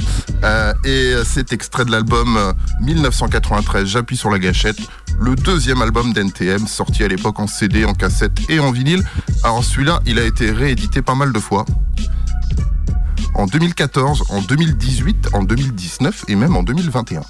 Euh, 0.44 0.72
et 0.84 1.12
c'est 1.24 1.52
extrait 1.52 1.84
de 1.84 1.90
l'album 1.90 2.36
euh, 2.36 2.52
1993, 2.80 3.86
J'appuie 3.86 4.16
sur 4.16 4.30
la 4.30 4.38
gâchette, 4.38 4.78
le 5.18 5.36
deuxième 5.36 5.82
album 5.82 6.12
d'NTM, 6.12 6.66
sorti 6.66 7.04
à 7.04 7.08
l'époque 7.08 7.38
en 7.38 7.46
CD, 7.46 7.84
en 7.84 7.92
cassette 7.92 8.38
et 8.48 8.58
en 8.58 8.70
vinyle. 8.72 9.04
Alors 9.44 9.62
celui-là, 9.62 10.00
il 10.06 10.18
a 10.18 10.24
été 10.24 10.50
réédité 10.50 11.02
pas 11.02 11.14
mal 11.14 11.32
de 11.32 11.38
fois. 11.38 11.66
En 13.34 13.46
2014, 13.46 14.24
en 14.30 14.40
2018, 14.40 15.28
en 15.34 15.42
2019 15.42 16.24
et 16.28 16.34
même 16.34 16.56
en 16.56 16.62
2021. 16.62 17.22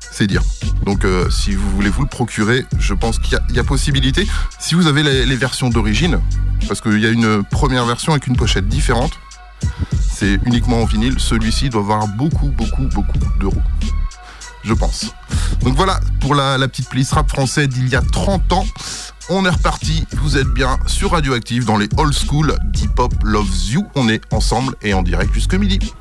C'est 0.00 0.26
dire. 0.26 0.42
Donc 0.84 1.04
euh, 1.04 1.28
si 1.30 1.54
vous 1.54 1.68
voulez 1.70 1.90
vous 1.90 2.02
le 2.02 2.08
procurer, 2.08 2.64
je 2.78 2.94
pense 2.94 3.18
qu'il 3.18 3.38
y 3.50 3.58
a- 3.58 3.64
possibilité. 3.64 4.26
Si 4.58 4.74
vous 4.74 4.86
avez 4.86 5.02
les 5.02 5.36
versions 5.36 5.68
d'origine, 5.68 6.20
parce 6.68 6.80
qu'il 6.80 7.00
y 7.00 7.06
a 7.06 7.10
une 7.10 7.42
première 7.44 7.84
version 7.84 8.12
avec 8.12 8.26
une 8.26 8.36
pochette 8.36 8.68
différente, 8.68 9.12
c'est 10.14 10.38
uniquement 10.46 10.82
en 10.82 10.84
vinyle. 10.84 11.18
Celui-ci 11.18 11.68
doit 11.68 11.82
avoir 11.82 12.06
beaucoup, 12.08 12.48
beaucoup, 12.48 12.86
beaucoup 12.94 13.18
d'euros. 13.40 13.62
Je 14.62 14.72
pense. 14.72 15.14
Donc 15.62 15.76
voilà 15.76 16.00
pour 16.20 16.34
la, 16.34 16.56
petite 16.68 16.88
playlist 16.88 17.12
rap 17.12 17.28
français 17.28 17.66
d'il 17.66 17.88
y 17.88 17.96
a 17.96 18.02
30 18.02 18.52
ans. 18.52 18.66
on 19.28 19.44
est 19.44 19.50
reparti. 19.50 20.06
Vous 20.22 20.36
êtes 20.36 20.48
bien 20.48 20.78
sur 20.86 21.12
Radioactive 21.12 21.64
dans 21.64 21.76
les 21.76 21.88
old 21.96 22.14
school 22.14 22.54
Deep 22.64 22.98
Hop 22.98 23.14
Loves 23.22 23.70
You. 23.70 23.86
On 23.94 24.08
est 24.08 24.22
ensemble 24.32 24.74
et 24.82 24.94
en 24.94 25.02
direct 25.02 25.34
jusque 25.34 25.54
midi. 25.54 25.92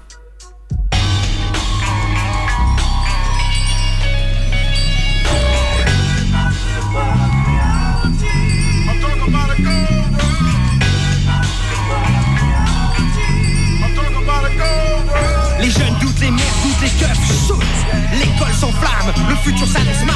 Le 19.30 19.36
futur 19.44 19.68
s'annonce 19.68 20.06
mal. 20.06 20.16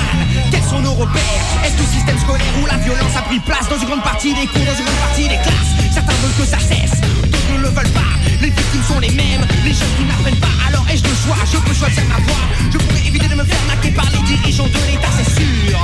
Quels 0.51 0.63
sont 0.63 0.79
nos 0.79 0.93
repères? 0.93 1.21
Est-ce 1.65 1.77
le 1.77 1.83
système 1.83 2.17
scolaire 2.17 2.53
où 2.61 2.65
la 2.65 2.77
violence 2.77 3.15
a 3.17 3.21
pris 3.21 3.39
place 3.39 3.67
dans 3.69 3.77
une 3.77 3.87
grande 3.87 4.03
partie 4.03 4.33
des 4.33 4.47
cours, 4.47 4.63
dans 4.63 4.77
une 4.77 4.85
grande 4.85 5.03
partie 5.03 5.27
des 5.27 5.39
classes? 5.43 5.75
Certains 5.91 6.15
veulent 6.23 6.37
que 6.39 6.45
ça 6.45 6.59
cesse, 6.59 7.01
d'autres 7.01 7.53
ne 7.53 7.61
le 7.63 7.69
veulent 7.69 7.95
pas. 7.95 8.13
Les 8.41 8.49
victimes 8.49 8.83
sont 8.87 8.99
les 8.99 9.11
mêmes, 9.11 9.43
les 9.65 9.73
jeunes 9.73 9.95
qui 9.97 10.05
n'apprennent 10.05 10.39
pas. 10.39 10.55
Alors 10.67 10.85
ai-je 10.87 11.03
le 11.03 11.15
choix? 11.25 11.37
Je 11.51 11.57
peux 11.57 11.73
choisir 11.73 12.03
ma 12.07 12.23
voie. 12.23 12.43
Je 12.71 12.77
pourrais 12.77 13.03
éviter 13.05 13.27
de 13.27 13.35
me 13.35 13.43
faire 13.43 13.63
maquer 13.67 13.91
par 13.91 14.07
les 14.11 14.23
dirigeants 14.23 14.67
de 14.71 14.81
l'État, 14.87 15.11
c'est 15.17 15.31
sûr. 15.35 15.77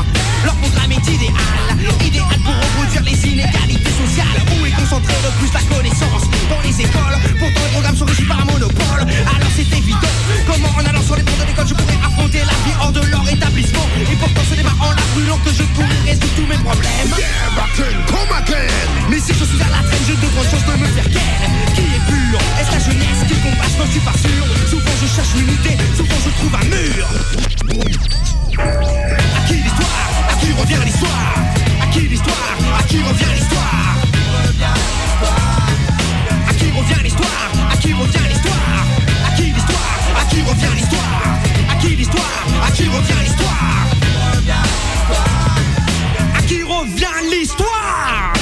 Leur 0.46 0.56
programme 0.56 0.92
est 0.92 1.08
idéal, 1.08 1.76
idéal 2.06 2.38
pour 2.46 2.56
reproduire 2.56 3.04
les 3.04 3.20
inégalités 3.28 3.92
sociales. 3.92 4.40
Où 4.56 4.66
est 4.66 4.72
concentrée 4.72 5.20
le 5.24 5.32
plus 5.40 5.52
la 5.52 5.64
connaissance 5.76 6.24
Dans 6.50 6.62
les 6.64 6.76
écoles, 6.80 7.18
pourtant 7.40 7.64
les 7.68 7.72
programmes 7.76 7.98
sont 7.98 8.06
régis 8.06 8.28
par 8.28 8.40
un 8.40 8.46
monopole. 8.46 9.04
Alors 9.04 9.52
c'est 9.56 9.68
évident, 9.68 10.14
comment 10.48 10.72
en 10.80 10.86
allant 10.88 11.04
sur 11.04 11.16
les 11.16 11.24
bancs 11.24 11.40
de 11.40 11.46
l'école 11.48 11.68
je 11.68 11.74
pourrais 11.74 12.00
affronter 12.06 12.40
la 12.40 12.53
vie 12.66 12.76
hors 12.82 12.92
de 12.92 13.02
leur 13.02 13.26
établissement. 13.30 13.86
Et 14.12 14.16
pourtant 14.16 14.42
ce 14.50 14.56
débat 14.56 14.76
en 14.80 14.90
la 14.90 15.06
brûlant 15.14 15.40
que 15.46 15.52
je 15.54 15.64
pourrais 15.76 16.02
résoudre 16.06 16.34
tous 16.36 16.48
mes 16.48 16.58
problèmes. 16.58 17.14
Mais 19.10 19.20
si 19.20 19.34
je 19.34 19.44
suis 19.46 19.62
à 19.62 19.70
la 19.70 19.82
traîne, 19.88 20.04
j'ai 20.08 20.16
de 20.16 20.28
grandes 20.34 20.50
chances 20.50 20.66
de 20.66 20.76
me 20.82 20.88
faire 20.88 21.10
ken. 21.10 21.22
Qui 21.76 21.82
est 21.82 22.04
pur? 22.08 22.40
Est-ce 22.60 22.72
la 22.72 22.80
jeunesse 22.80 23.22
qui 23.28 23.36
combat 23.42 23.68
Je 23.72 23.78
n'en 23.80 23.90
suis 23.92 24.00
pas 24.00 24.18
sûr. 24.18 24.44
Souvent 24.70 24.96
je 25.02 25.08
cherche 25.08 25.34
l'unité, 25.36 25.78
souvent 25.96 26.20
je 26.24 26.30
trouve 26.38 26.56
un 26.56 26.66
mur. 26.66 27.06
À 28.58 29.48
qui 29.48 29.56
l'histoire? 29.56 30.10
À 30.30 30.34
qui 30.40 30.52
revient 30.54 30.84
l'histoire? 30.86 31.36
À 31.82 31.86
qui 31.88 32.00
l'histoire? 32.02 32.58
À 32.80 32.84
qui 32.84 32.98
revient 33.02 33.34
l'histoire? 33.36 33.98
À 36.50 36.54
qui 36.54 36.72
revient 36.72 37.04
l'histoire? 37.04 37.52
À 37.72 37.78
qui 37.78 37.94
revient 37.94 38.28
l'histoire? 38.30 38.86
À 39.26 39.32
qui 39.36 39.44
l'histoire? 39.44 39.98
À 40.20 40.26
qui 40.26 40.42
revient 40.42 40.76
l'histoire? 40.76 41.53
Qui 41.84 41.96
l'histoire 41.98 42.46
À 42.66 42.72
qui 42.72 42.88
revient 42.88 43.14
l'histoire 43.22 43.88
À 46.36 46.42
qui 46.44 46.64
revient 46.64 47.30
l'histoire 47.30 48.33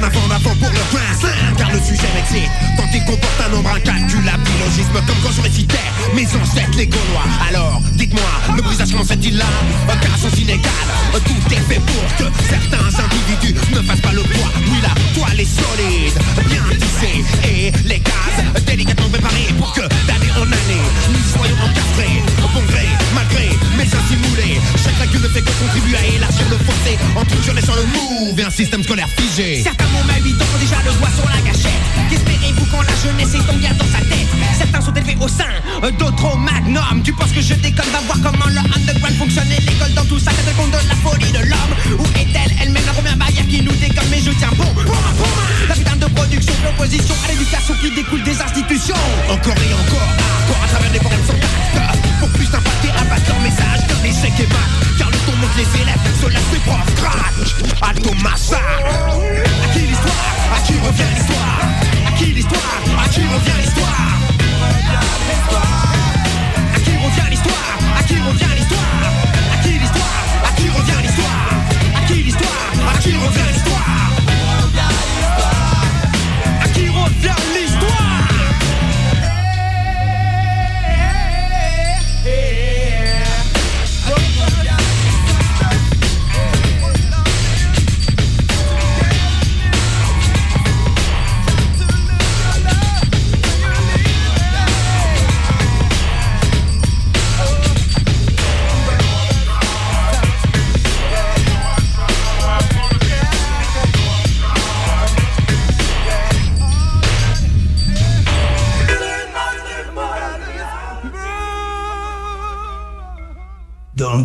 En 0.00 0.02
avant, 0.02 0.20
en 0.20 0.30
avant 0.30 0.56
pour 0.56 0.70
le 0.70 0.80
prince 0.96 1.30
Car 1.58 1.70
le 1.70 1.78
sujet 1.78 2.08
m'excite. 2.14 2.50
Tant 2.78 2.88
il 2.94 3.04
comporte 3.04 3.40
un 3.44 3.50
nombre 3.50 3.68
incalculable 3.68 4.42
d'illogisme 4.44 4.94
Comme 4.94 5.16
quand 5.22 5.32
je 5.36 5.42
récitais 5.42 5.76
mes 6.14 6.26
ancêtres 6.26 6.76
les 6.78 6.86
Gaulois. 6.86 7.28
Alors, 7.48 7.82
dites-moi, 7.92 8.56
le 8.56 8.62
brisage 8.62 8.90
comment 8.92 9.04
fait-il 9.04 9.36
là? 9.36 9.44
Aucun 9.86 10.16
sens 10.16 10.38
inégal 10.40 10.72
Tout 11.12 11.54
est 11.54 11.72
fait 11.72 11.80
pour 11.80 12.16
que 12.16 12.32
certains 12.48 13.04
individus 13.04 13.54
ne 13.74 13.82
fassent 13.82 14.00
pas 14.00 14.12
le 14.12 14.22
poids. 14.22 14.50
Oui, 14.66 14.78
la 14.82 14.94
toile 15.14 15.40
est 15.40 15.44
solide, 15.44 16.18
bien 16.48 16.62
tissée 16.78 17.24
Et 17.44 17.72
les 17.86 18.00
cases 18.00 18.64
délicatement 18.66 19.08
préparées 19.10 19.52
Pour 19.58 19.72
que 19.74 19.82
d'année 19.82 20.32
en 20.36 20.46
année 20.46 20.84
Nous 21.12 21.38
soyons 21.38 21.56
encastrés 21.56 22.22
Bon 22.54 22.62
gré, 22.66 22.88
malgré, 23.14 23.50
mais 23.76 23.84
ainsi 23.84 24.16
fait 25.30 25.42
que 25.42 25.50
contribuer 25.62 25.96
à 25.96 26.04
élargir 26.06 26.46
le 26.50 26.58
fossé 26.58 26.98
Entre 27.16 27.34
une 27.34 27.42
jeunesse 27.42 27.68
en 27.68 27.76
le 27.76 27.86
move 27.86 28.38
et 28.38 28.44
un 28.44 28.50
système 28.50 28.82
scolaire 28.82 29.08
figé. 29.16 29.62
Certains 29.62 29.86
m'ont 29.88 30.04
même 30.04 30.22
mis 30.22 30.32
déjà 30.32 30.76
le 30.84 30.92
doigt 30.98 31.10
sur 31.14 31.28
la 31.30 31.40
gâchette. 31.40 31.80
Qu'espérez-vous 32.10 32.66
quand 32.70 32.82
la 32.82 32.96
jeunesse 32.98 33.34
est 33.34 33.46
tombée 33.46 33.68
dans 33.78 33.90
sa 33.90 34.02
tête? 34.10 34.28
Certains 34.58 34.80
sont 34.80 34.94
élevés 34.94 35.16
au 35.20 35.28
sein, 35.28 35.54
d'autres 35.98 36.34
au 36.34 36.36
magnum. 36.36 37.02
Tu 37.04 37.12
penses 37.12 37.30
que 37.32 37.40
je 37.40 37.54
déconne, 37.54 37.90
va 37.92 38.00
voir 38.00 38.18
comment 38.22 38.50
le 38.50 38.58
underground 38.58 39.16
fonctionne 39.16 39.50
Et 39.52 39.60
l'école 39.60 39.94
dans 39.94 40.04
tout 40.04 40.18
ça, 40.18 40.30
te 40.30 40.52
compte 40.56 40.70
de 40.70 40.88
la 40.88 40.96
folie 40.96 41.32
de 41.32 41.46
l'homme. 41.46 41.74
Où 41.98 42.06
est-elle? 42.18 42.52
Elle-même 42.60 42.84
la 42.84 42.92
première 42.92 43.16
barrière 43.16 43.46
qui 43.46 43.62
nous 43.62 43.72
déconne. 43.72 44.08
Mais 44.10 44.20
je 44.20 44.32
tiens 44.32 44.50
bon. 44.56 44.66
La 45.68 45.74
putain 45.74 45.96
de 45.96 46.06
production, 46.06 46.54
l'opposition 46.64 47.14
à 47.24 47.32
l'éducation 47.32 47.74
qui 47.80 47.90
découle 47.94 48.22
des 48.22 48.40
institutions. 48.40 48.98
Encore 49.30 49.56
et 49.62 49.74
I 57.82 57.92
do 57.92 58.10
my 58.22 58.36
side. 58.36 58.89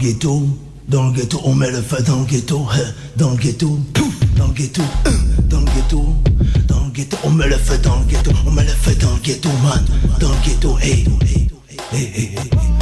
Ghetto, 0.05 0.47
dans 0.87 1.07
le 1.07 1.13
ghetto, 1.13 1.41
on 1.45 1.55
met 1.55 1.71
le 1.71 1.81
feu 1.81 1.97
dans 2.05 2.19
le 2.19 2.25
ghetto, 2.25 2.67
hein, 2.71 2.93
dans 3.17 3.31
le 3.31 3.37
ghetto, 3.37 3.79
dans 4.37 4.47
le 4.47 4.53
ghetto, 4.53 4.83
hein, 5.03 5.09
dans 5.49 5.61
le 5.61 5.65
ghetto, 5.65 6.15
dans 6.67 6.85
le 6.85 6.91
ghetto, 6.91 7.17
on 7.23 7.31
met 7.31 7.47
le 7.47 7.57
feu 7.57 7.79
dans 7.79 7.99
le 7.99 8.05
ghetto, 8.05 8.31
on 8.45 8.51
met 8.51 8.63
le 8.63 8.69
feu 8.69 8.93
dans 9.01 9.13
le 9.13 9.19
ghetto, 9.21 9.49
man, 9.63 9.83
dans 10.19 10.29
le 10.29 10.35
ghetto, 10.45 10.77
hey, 10.79 11.05
hey, 11.91 12.11
hey, 12.13 12.35
hey. 12.35 12.74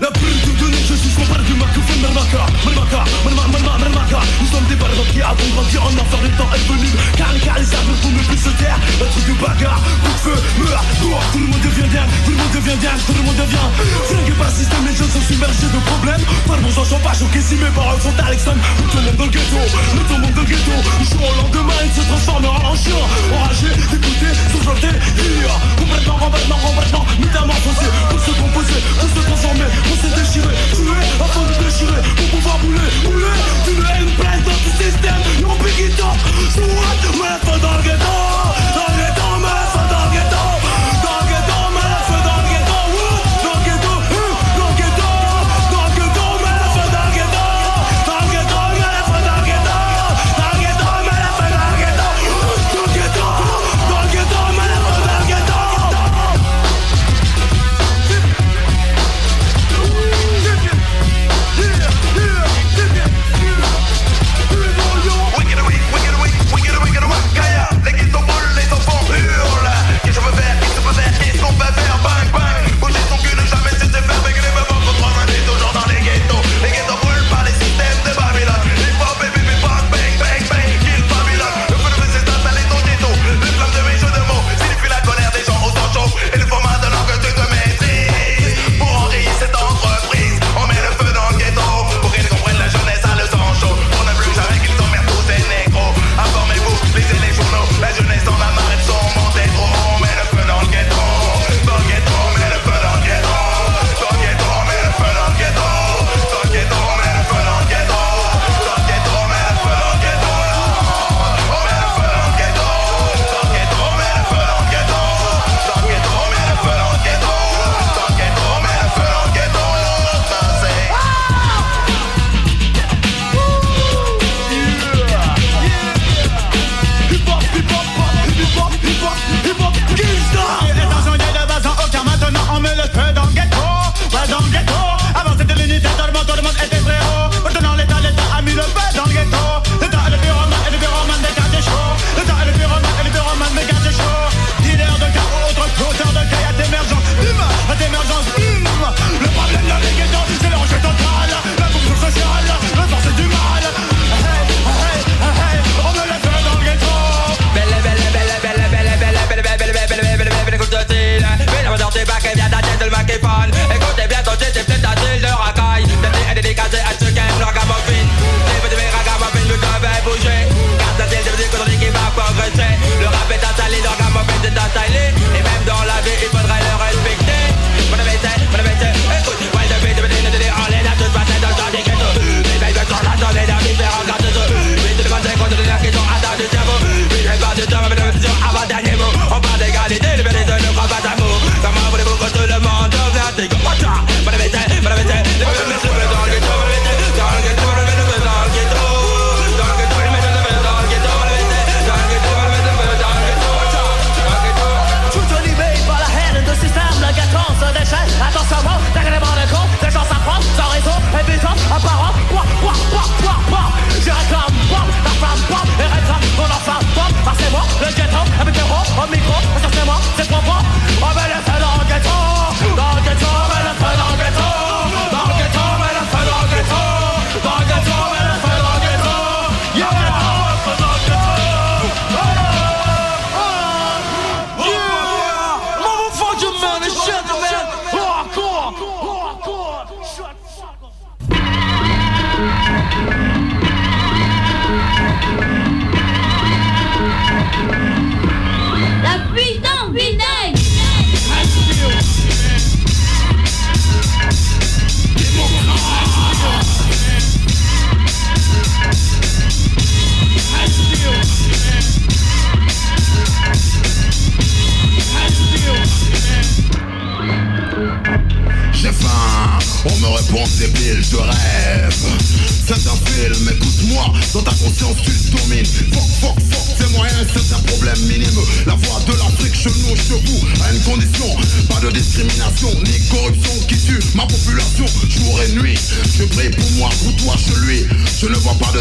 La 0.00 0.10
plume 0.10 0.40
de 0.44 0.52
donner, 0.58 0.82
je 0.82 0.94
suis 0.94 1.10
son 1.10 1.24
père 1.30 1.42
du 1.42 1.54
microphone 1.54 2.00
Mermaka, 2.02 2.42
Mermaka, 2.66 3.00
Mermaka, 3.24 3.48
Mermaka, 3.48 3.78
Mermaka 3.78 4.20
Nous 4.40 4.50
sommes 4.50 4.66
des 4.66 4.76
barres 4.76 4.90
qui 5.12 5.22
avons 5.22 5.50
grandi 5.54 5.78
en 5.78 5.92
enfer, 5.94 6.20
le 6.22 6.30
temps 6.34 6.50
est 6.50 6.66
venu. 6.66 6.90
Car 7.16 7.30
les 7.32 7.70
arbres 7.70 7.96
pour 8.02 8.10
ne 8.10 8.22
plus 8.26 8.38
se 8.38 8.50
taire. 8.58 8.76
Un 8.76 9.08
truc 9.08 9.24
de 9.30 9.34
bagarre, 9.38 9.80
coup 10.02 10.12
de 10.12 10.22
feu, 10.26 10.36
meurt, 10.58 10.86
toi 11.00 11.18
Tout 11.32 11.38
le 11.38 11.46
monde 11.46 11.62
devient 11.62 11.88
dingue, 11.94 12.12
tout 12.24 12.32
le 12.34 12.38
monde 12.38 12.54
devient 12.54 12.78
dingue, 12.82 13.02
tout 13.06 13.16
le 13.16 13.22
monde 13.22 13.38
devient 13.38 13.68
Flingué 14.10 14.34
par 14.36 14.50
système, 14.50 14.84
les 14.86 14.96
jeunes 14.96 15.12
sont 15.12 15.26
submergés 15.26 15.70
de 15.70 15.80
problèmes. 15.86 16.24
Par 16.46 16.58
bon 16.58 16.70
j'en 16.70 17.00
pas 17.00 17.14
choqué 17.14 17.40
si 17.40 17.54
mes 17.56 17.70
paroles 17.70 18.00
sont 18.02 18.16
Alexandre 18.18 18.60
Nous 18.82 18.90
tombons 18.90 19.14
dans 19.16 19.26
le 19.26 19.30
ghetto, 19.30 19.60
nous 19.94 20.06
tombons 20.10 20.30
dans 20.34 20.42
le 20.42 20.48
ghetto. 20.50 20.74
Du 20.98 21.06
jour 21.06 21.22
au 21.22 21.34
lendemain, 21.40 21.80
il 21.86 21.92
se 21.94 22.02
transformera 22.06 22.58
en 22.66 22.76
chien 22.76 22.98
Enragé, 23.32 23.70
dégoûté, 23.90 24.30
le 24.34 24.80
délire 24.82 25.54
Complètement, 25.78 26.18
complètement, 26.18 26.58
complètement, 26.58 27.06
métamorphosé 27.20 27.86
Pour 28.10 28.20
se 28.20 28.32
composer, 28.34 28.80
pour 28.98 29.08
se 29.08 29.26
transformer, 29.26 29.68
pour 29.84 29.96
se 29.96 30.14
déchirer 30.14 30.54
Tuer, 30.72 31.06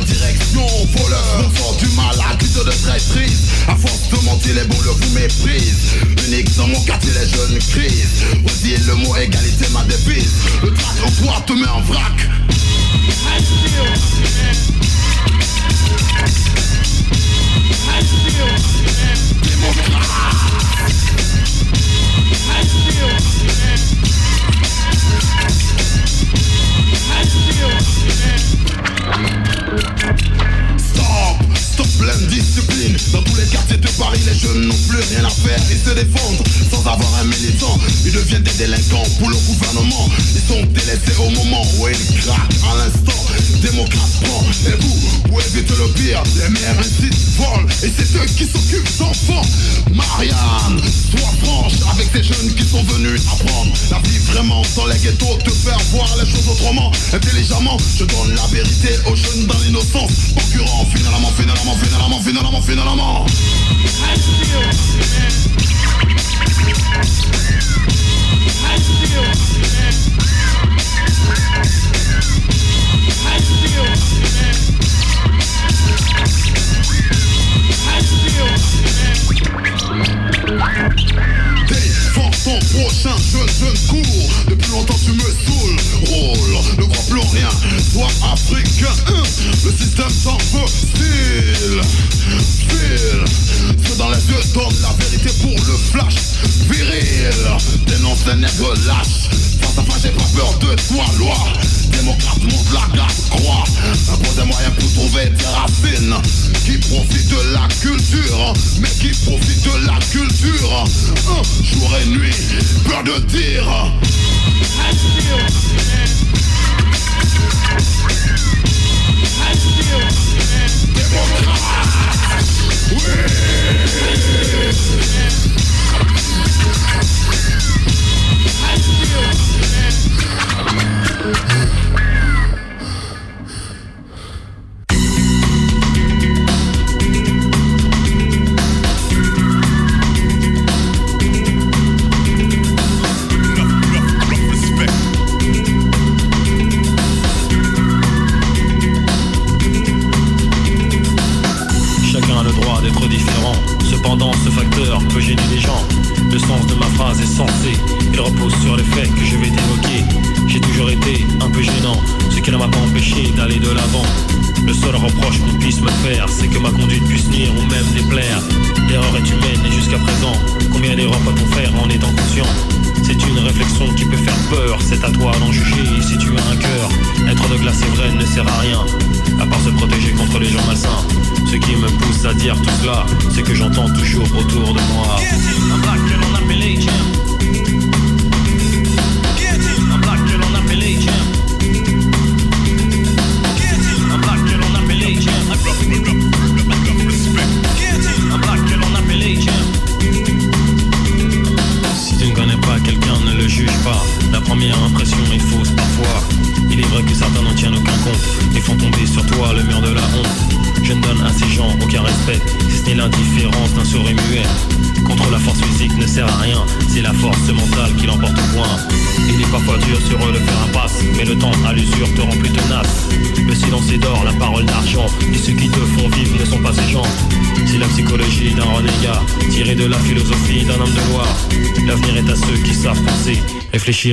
direction 0.05 0.65
voleur, 0.95 1.25
on 1.39 1.49
sent 1.55 1.85
du 1.85 1.95
mal 1.95 2.15
à 2.31 2.35
titre 2.35 2.63
de 2.63 2.71
traîtrise. 2.71 3.41
À 3.67 3.75
force 3.75 4.09
de 4.09 4.25
mentir, 4.25 4.55
les 4.55 4.63
bons 4.65 4.81
le 4.81 4.91
vous 4.91 5.13
méprisent. 5.13 5.54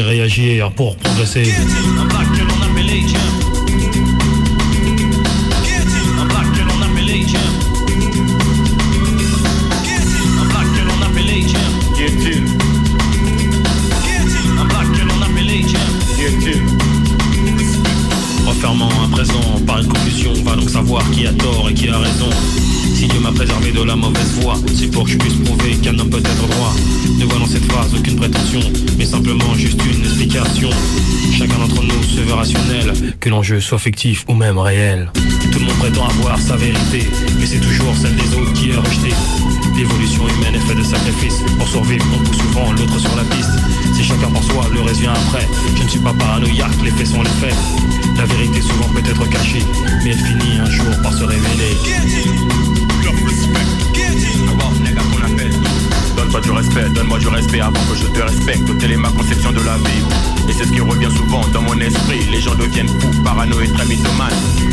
réagir 0.01 0.71
pour 0.73 0.97
progresser. 0.97 1.45
soit 33.63 33.79
fictif 33.79 34.25
ou 34.29 34.35
même 34.35 34.59
réel. 34.59 35.11
Tout 35.53 35.59
le 35.59 35.67
monde 35.67 35.79
prétend 35.79 36.07
avoir 36.09 36.39
sa 36.39 36.57
vérité, 36.57 37.09
mais 37.39 37.47
c'est 37.47 37.61
toujours 37.61 37.95
celle 37.97 38.15
des 38.17 38.35
autres 38.35 38.53
qui 38.53 38.71
est 38.71 38.77
rejetée. 38.77 39.15
L'évolution 39.77 40.29
humaine 40.29 40.55
est 40.55 40.67
faite 40.67 40.79
de 40.79 40.83
sacrifices. 40.83 41.43
Pour 41.59 41.69
survivre, 41.69 42.05
on 42.15 42.25
pousse 42.25 42.39
souvent 42.39 42.73
l'autre 42.73 42.99
sur 42.99 43.15
la 43.17 43.25
piste. 43.25 43.51
Si 43.95 44.05
chacun 44.05 44.29
pour 44.29 44.43
soi, 44.45 44.67
le 44.73 44.81
reste 44.81 45.01
vient 45.01 45.13
après. 45.13 45.47
Je 45.77 45.83
ne 45.83 45.89
suis 45.89 46.01
pas 46.01 46.13
paranoïaque, 46.13 46.73
les 46.85 46.91
faits 46.91 47.07
sont 47.07 47.23
les 47.23 47.31
faits. 47.31 47.55
La 48.17 48.25
vérité 48.25 48.61
souvent 48.61 48.89
peut 48.93 49.09
être 49.09 49.29
cachée, 49.29 49.65
mais 50.05 50.11
elle 50.11 50.19
finit 50.19 50.59
un 50.59 50.71
jour 50.71 50.95
par 51.03 51.13
se 51.13 51.25
révéler. 51.25 52.92
Donne-toi 56.33 56.51
du 56.51 56.57
respect, 56.57 56.89
donne-moi 56.95 57.19
du 57.19 57.29
respect 57.29 57.61
avant 57.61 57.73
que 57.73 57.95
je 57.95 58.07
te 58.07 58.21
respecte. 58.21 58.79
Telle 58.79 58.93
est 58.93 58.97
ma 58.97 59.11
conception 59.11 59.53
de 59.53 59.61
la 59.61 59.77
vie. 59.77 60.03
Et 60.49 60.53
c'est 60.55 60.65
ce 60.65 60.73
qui 60.73 60.81
revient 60.81 61.11
souvent 61.15 61.47
dans 61.49 61.61
mon 61.61 61.79
esprit. 61.79 62.21
Les 62.31 62.41
gens 62.41 62.55
deviennent 62.55 62.89
fous, 62.89 63.23
paranoïdes, 63.23 63.75
très 63.75 63.85
mythomanes. 63.85 64.33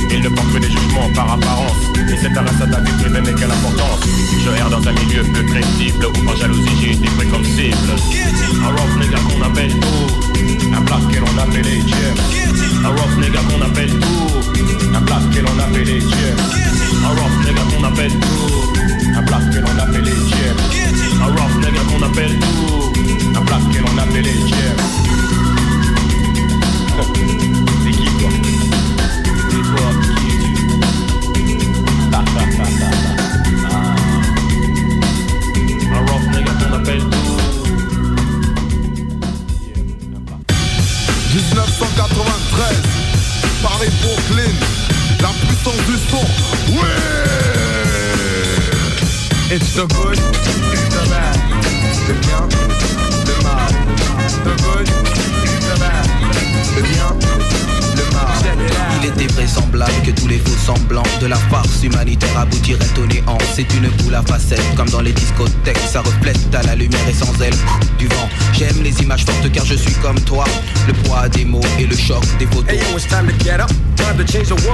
Ils 0.10 0.22
ne 0.22 0.30
portent 0.30 0.54
que 0.54 0.60
des 0.60 0.72
jugements 0.72 1.10
par 1.14 1.34
apparence. 1.34 1.76
Et 2.10 2.16
c'est 2.16 2.38
un 2.38 2.46
à 2.46 2.66
ta 2.66 2.80
vie 2.80 2.92
privée, 3.02 3.20
mais 3.26 3.34
quelle 3.34 3.52
importance. 3.52 4.00
Je 4.40 4.50
erre 4.52 4.70
dans 4.70 4.88
un 4.88 4.94
milieu 4.94 5.22
peu 5.24 5.44
crédible 5.44 6.06
où 6.06 6.26
par 6.26 6.38
jalousie 6.38 6.76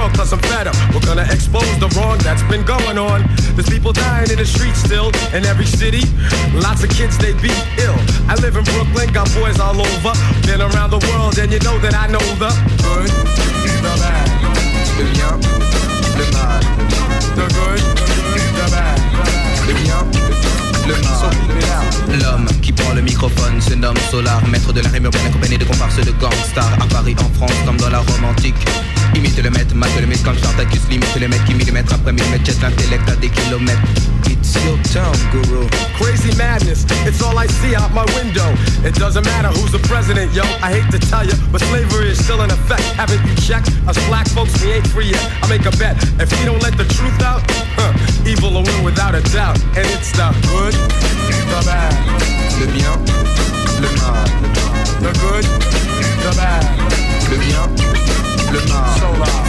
the 0.06 0.12
world 0.12 0.16
cause 0.16 0.32
I'm 0.32 0.40
fed 0.40 0.66
up. 0.66 0.76
We're 0.94 1.00
gonna 1.00 1.26
expose 1.30 1.78
the 1.78 1.88
wrong 1.96 2.18
that's 2.18 2.42
been 2.44 2.64
going 2.64 2.98
on? 2.98 3.24
There's 3.54 3.68
people 3.68 3.92
dying 3.92 4.30
in 4.30 4.38
the 4.38 4.44
streets 4.44 4.78
still 4.78 5.10
in 5.34 5.44
every 5.44 5.66
city. 5.66 6.02
Lots 6.54 6.82
of 6.84 6.90
kids 6.90 7.18
they 7.18 7.32
be 7.34 7.52
ill. 7.78 7.98
I 8.28 8.34
live 8.40 8.56
in 8.56 8.64
Brooklyn, 8.64 9.12
got 9.12 9.28
boys 9.34 9.58
all 9.58 9.78
over. 9.78 10.12
Been 10.46 10.60
around 10.60 10.90
the 10.90 11.02
world 11.10 11.38
and 11.38 11.52
you 11.52 11.60
know 11.60 11.78
that 11.80 11.94
I 11.94 12.06
know 12.06 12.22
the 12.38 12.50
good, 12.82 13.10
the 13.82 13.92
bad, 14.02 14.28
le 14.98 15.04
bien, 15.14 15.34
le 16.18 16.26
mal. 16.34 16.62
The 17.38 17.46
good, 17.56 17.82
the 18.58 18.66
bad, 18.70 18.98
le 19.66 19.74
mal. 19.82 20.26
L'homme 22.22 22.46
qui 22.62 22.72
prend 22.72 22.94
le 22.94 23.02
microphone 23.02 23.60
se 23.60 23.74
nomme 23.74 23.96
Solar, 24.10 24.46
maître 24.46 24.72
de 24.72 24.80
la 24.80 24.88
rime 24.88 25.06
urbaine 25.06 25.26
accompagné 25.26 25.58
de 25.58 25.64
comparses 25.64 25.96
de 25.96 26.12
gangsters 26.12 26.78
à 26.80 26.86
Paris, 26.86 27.16
en 27.18 27.28
France, 27.36 27.52
comme 27.66 27.76
dans 27.76 27.90
la 27.90 27.98
Rome 27.98 28.24
antique. 29.06 29.16
Imite 29.16 29.42
le 29.42 29.50
maître, 29.50 29.74
mate 29.74 30.00
le 30.00 30.06
maître 30.06 30.24
comme 30.24 30.36
Spartacus, 30.36 30.80
limite 30.90 31.14
le 31.20 31.28
mec 31.28 31.44
qui 31.44 31.54
millimètre 31.54 31.94
après 31.94 32.12
millimètre, 32.12 32.44
jette 32.44 32.60
l'intellect 32.62 33.08
à 33.08 33.16
des 33.16 33.28
kilomètres. 33.28 33.80
It's 34.28 34.54
your 34.64 34.78
town, 34.92 35.14
guru. 35.32 35.66
Crazy 35.98 36.36
madness, 36.36 36.84
it's 37.06 37.22
all 37.22 37.36
I 37.38 37.46
see 37.46 37.74
out 37.74 37.92
my 37.94 38.04
window. 38.14 38.46
It 38.84 38.94
doesn't 38.94 39.24
matter 39.24 39.48
who's 39.48 39.72
the 39.72 39.80
president, 39.88 40.32
yo. 40.34 40.42
I 40.62 40.72
hate 40.72 40.90
to 40.90 40.98
tell 40.98 41.24
you, 41.24 41.34
but 41.50 41.60
slavery 41.62 42.10
is 42.10 42.22
still 42.22 42.42
in 42.42 42.50
effect. 42.50 42.82
Haven't 42.94 43.24
you 43.26 43.34
checked? 43.36 43.70
Us 43.88 43.98
black 44.06 44.28
folks, 44.28 44.52
we 44.62 44.72
ain't 44.72 44.86
free 44.88 45.10
yet. 45.10 45.22
I 45.42 45.48
make 45.48 45.66
a 45.66 45.76
bet. 45.78 45.96
If 46.20 46.30
we 46.38 46.44
don't 46.44 46.62
let 46.62 46.76
the 46.76 46.84
truth 46.84 47.20
out, 47.22 47.42
huh, 47.76 47.92
evil 48.26 48.52
will 48.52 48.62
win 48.62 48.84
without 48.84 49.14
a 49.14 49.22
doubt. 49.32 49.58
And 49.76 49.86
it's 49.94 50.12
the 50.12 50.30
good, 50.50 50.74
the 50.74 51.62
bad, 51.66 51.94
Le 52.60 52.66
bien, 52.72 52.94
le 53.82 53.90
mal. 54.00 54.46
The 55.02 55.12
good, 55.20 55.85
le 57.30 57.36
bien, 57.38 57.68
le 58.52 58.58
mal. 58.68 58.96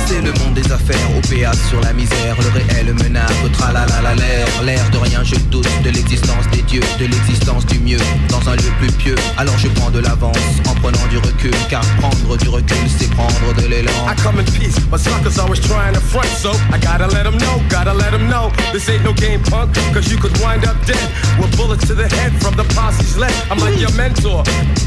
C'est 0.07 0.21
le 0.21 0.31
monde 0.39 0.53
des 0.53 0.71
affaires, 0.71 1.09
péage 1.29 1.57
sur 1.67 1.81
la 1.81 1.91
misère, 1.91 2.37
le 2.39 2.49
réel 2.57 2.93
menace, 2.93 3.29
tralala 3.51 4.15
l'air, 4.15 4.47
l'air 4.63 4.89
de 4.89 4.97
rien, 4.99 5.21
je 5.21 5.35
doute 5.51 5.67
de 5.83 5.89
l'existence 5.89 6.47
des 6.53 6.61
dieux, 6.61 6.81
de 6.97 7.05
l'existence 7.07 7.65
du 7.65 7.77
mieux, 7.79 7.99
dans 8.29 8.49
un 8.49 8.55
lieu 8.55 8.71
plus 8.79 8.91
pieux. 8.93 9.15
Alors 9.37 9.57
je 9.57 9.67
prends 9.67 9.91
de 9.91 9.99
l'avance, 9.99 10.37
en 10.69 10.75
prenant 10.75 11.05
du 11.09 11.17
recul, 11.17 11.51
car 11.69 11.81
prendre 11.99 12.37
du 12.37 12.47
recul, 12.47 12.77
c'est 12.97 13.09
prendre 13.09 13.53
de 13.61 13.67
l'élan. 13.67 13.91
I 14.07 14.15
come 14.23 14.39
in 14.39 14.45
peace, 14.45 14.79
but 14.89 14.99
suckers 14.99 15.37
always 15.39 15.59
trying 15.59 15.93
to 15.93 15.99
front, 15.99 16.29
so 16.37 16.51
I 16.71 16.79
gotta 16.79 17.07
let 17.07 17.23
them 17.23 17.37
know, 17.37 17.61
gotta 17.67 17.93
let 17.93 18.11
them 18.11 18.29
know. 18.29 18.49
This 18.71 18.87
ain't 18.87 19.03
no 19.03 19.11
game 19.11 19.41
punk, 19.43 19.75
cause 19.93 20.09
you 20.09 20.17
could 20.17 20.31
wind 20.39 20.63
up 20.63 20.77
dead 20.85 21.11
with 21.37 21.51
bullets 21.57 21.85
to 21.87 21.95
the 21.95 22.07
head 22.07 22.31
from 22.41 22.55
the 22.55 22.63
posse's 22.73 23.17
left. 23.17 23.35
I'm 23.51 23.59
like 23.59 23.77
your 23.77 23.91
mentor, 23.97 24.43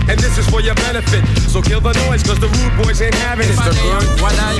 and 0.09 0.19
this 0.19 0.39
is 0.39 0.49
for 0.49 0.63
your 0.63 0.77
benefit. 0.77 1.23
So 1.51 1.61
kill 1.61 1.81
the 1.81 1.93
noise, 2.07 2.23
cause 2.23 2.39
the 2.39 2.47
rude 2.47 2.77
boys 2.79 3.03
ain't 3.03 3.13
having 3.27 3.45
it. 3.45 3.51
It's 3.51 3.59
the 3.59 3.75
good, 3.83 4.07
the 4.07 4.23
bad, 4.23 4.55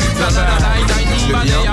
le 1.31 1.39
bien, 1.47 1.71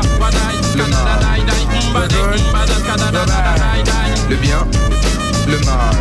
le 0.78 0.86
mal. 0.93 1.18
The 1.57 2.05
good, 2.05 2.38
the 2.53 3.26
bad, 3.26 4.30
Le 4.30 4.36
bien, 4.36 4.61
le 5.47 5.57
mal. 5.65 5.95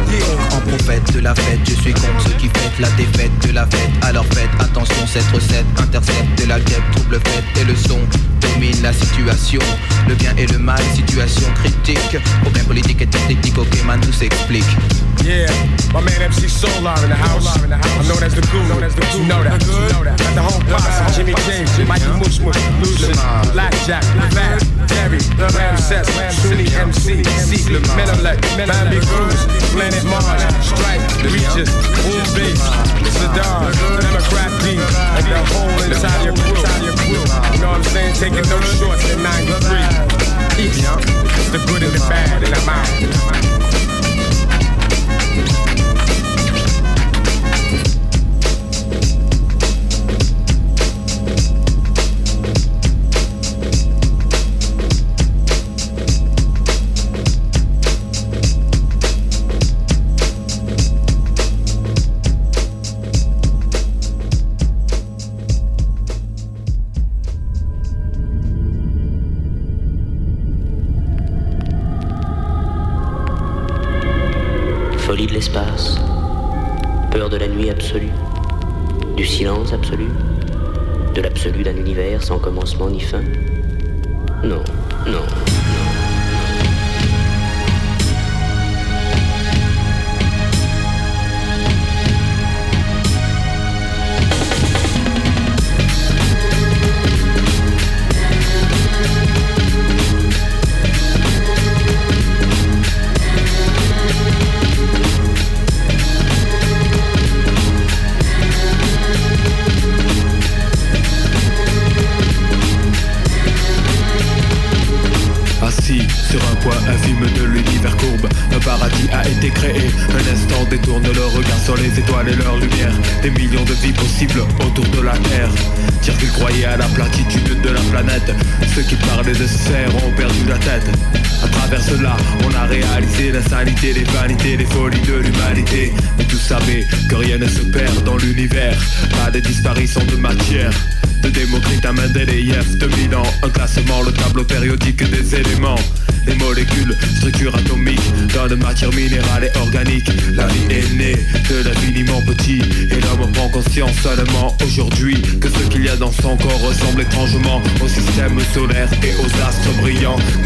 En 0.52 0.60
prophète 0.68 1.14
de 1.14 1.20
la 1.20 1.34
fête, 1.34 1.60
je 1.64 1.76
suis 1.76 1.94
contre 1.94 2.28
ceux 2.28 2.34
qui 2.34 2.48
fêtent 2.48 2.78
la 2.78 2.90
défaite 2.90 3.32
de 3.48 3.54
la 3.54 3.64
fête. 3.64 3.88
Alors 4.02 4.26
faites 4.26 4.50
attention, 4.60 5.06
cette 5.06 5.30
recette 5.32 5.64
intercepte 5.80 6.38
de 6.38 6.46
la 6.46 6.60
guêpe, 6.60 6.84
trouble 6.92 7.18
fête 7.24 7.44
et 7.58 7.64
le 7.64 7.74
son 7.74 8.00
domine 8.42 8.82
la 8.82 8.92
situation. 8.92 9.62
Le 10.08 10.14
bien 10.14 10.34
et 10.36 10.46
le 10.46 10.58
mal, 10.58 10.82
situation 10.94 11.48
critique. 11.54 12.18
Problème 12.42 12.66
politique 12.66 13.00
et 13.00 13.06
technique, 13.06 13.56
ok 13.56 13.82
man, 13.86 13.98
tout 13.98 14.12
s'explique. 14.12 14.76
Yeah, 15.24 15.48
my 15.92 16.00
man 16.00 16.22
MC 16.22 16.48
Solar 16.48 16.94
in 17.02 17.10
the 17.10 17.18
house. 17.18 17.46
I'm 17.56 18.06
known 18.06 18.22
as 18.22 18.34
the 18.34 18.42
guru. 18.52 18.62
You 18.62 19.26
know 19.26 19.42
that. 19.42 19.58
You 19.64 19.88
know 19.90 20.04
that. 20.04 20.18
Got 20.18 20.34
the 20.34 20.42
whole 20.42 20.62
posse. 20.70 21.14
Jimmy 21.16 21.34
James, 21.48 21.72
Mikey 21.88 22.12
Mush 22.20 22.38
Mush, 22.40 22.60
Lucian, 22.82 23.16
Blackjack, 23.50 24.04
Fat, 24.36 24.60
Terry, 24.86 25.18
Ramses, 25.38 26.06
Sunni 26.42 26.68
MC, 26.70 27.24
Secret, 27.24 27.82
Menelec, 27.96 28.38
Bambi 28.54 29.00
Cruz, 29.08 29.40
Planet 29.72 30.04
Mars, 30.06 30.42
Stripe, 30.62 31.02
Regis, 31.24 31.72
Boom 32.04 32.22
Bass, 32.36 32.62
Saddam, 33.16 33.72
Democrat 33.98 34.52
D, 34.62 34.76
and 34.76 35.26
the 35.26 35.40
whole 35.56 35.78
entire 35.82 36.34
crew. 36.44 36.62
You 37.56 37.60
know 37.64 37.72
what 37.72 37.80
I'm 37.80 37.84
saying? 37.84 38.14
Taking 38.14 38.46
no 38.50 38.60
shorts 38.76 39.08
in 39.10 39.22
93. 39.22 40.16
Peace. 40.54 40.84
It's 40.84 41.50
the 41.50 41.58
good 41.66 41.82
and 41.82 41.92
the 41.92 42.04
bad, 42.08 42.42
and 42.42 42.54
I'm 42.54 42.68
out. 42.68 43.55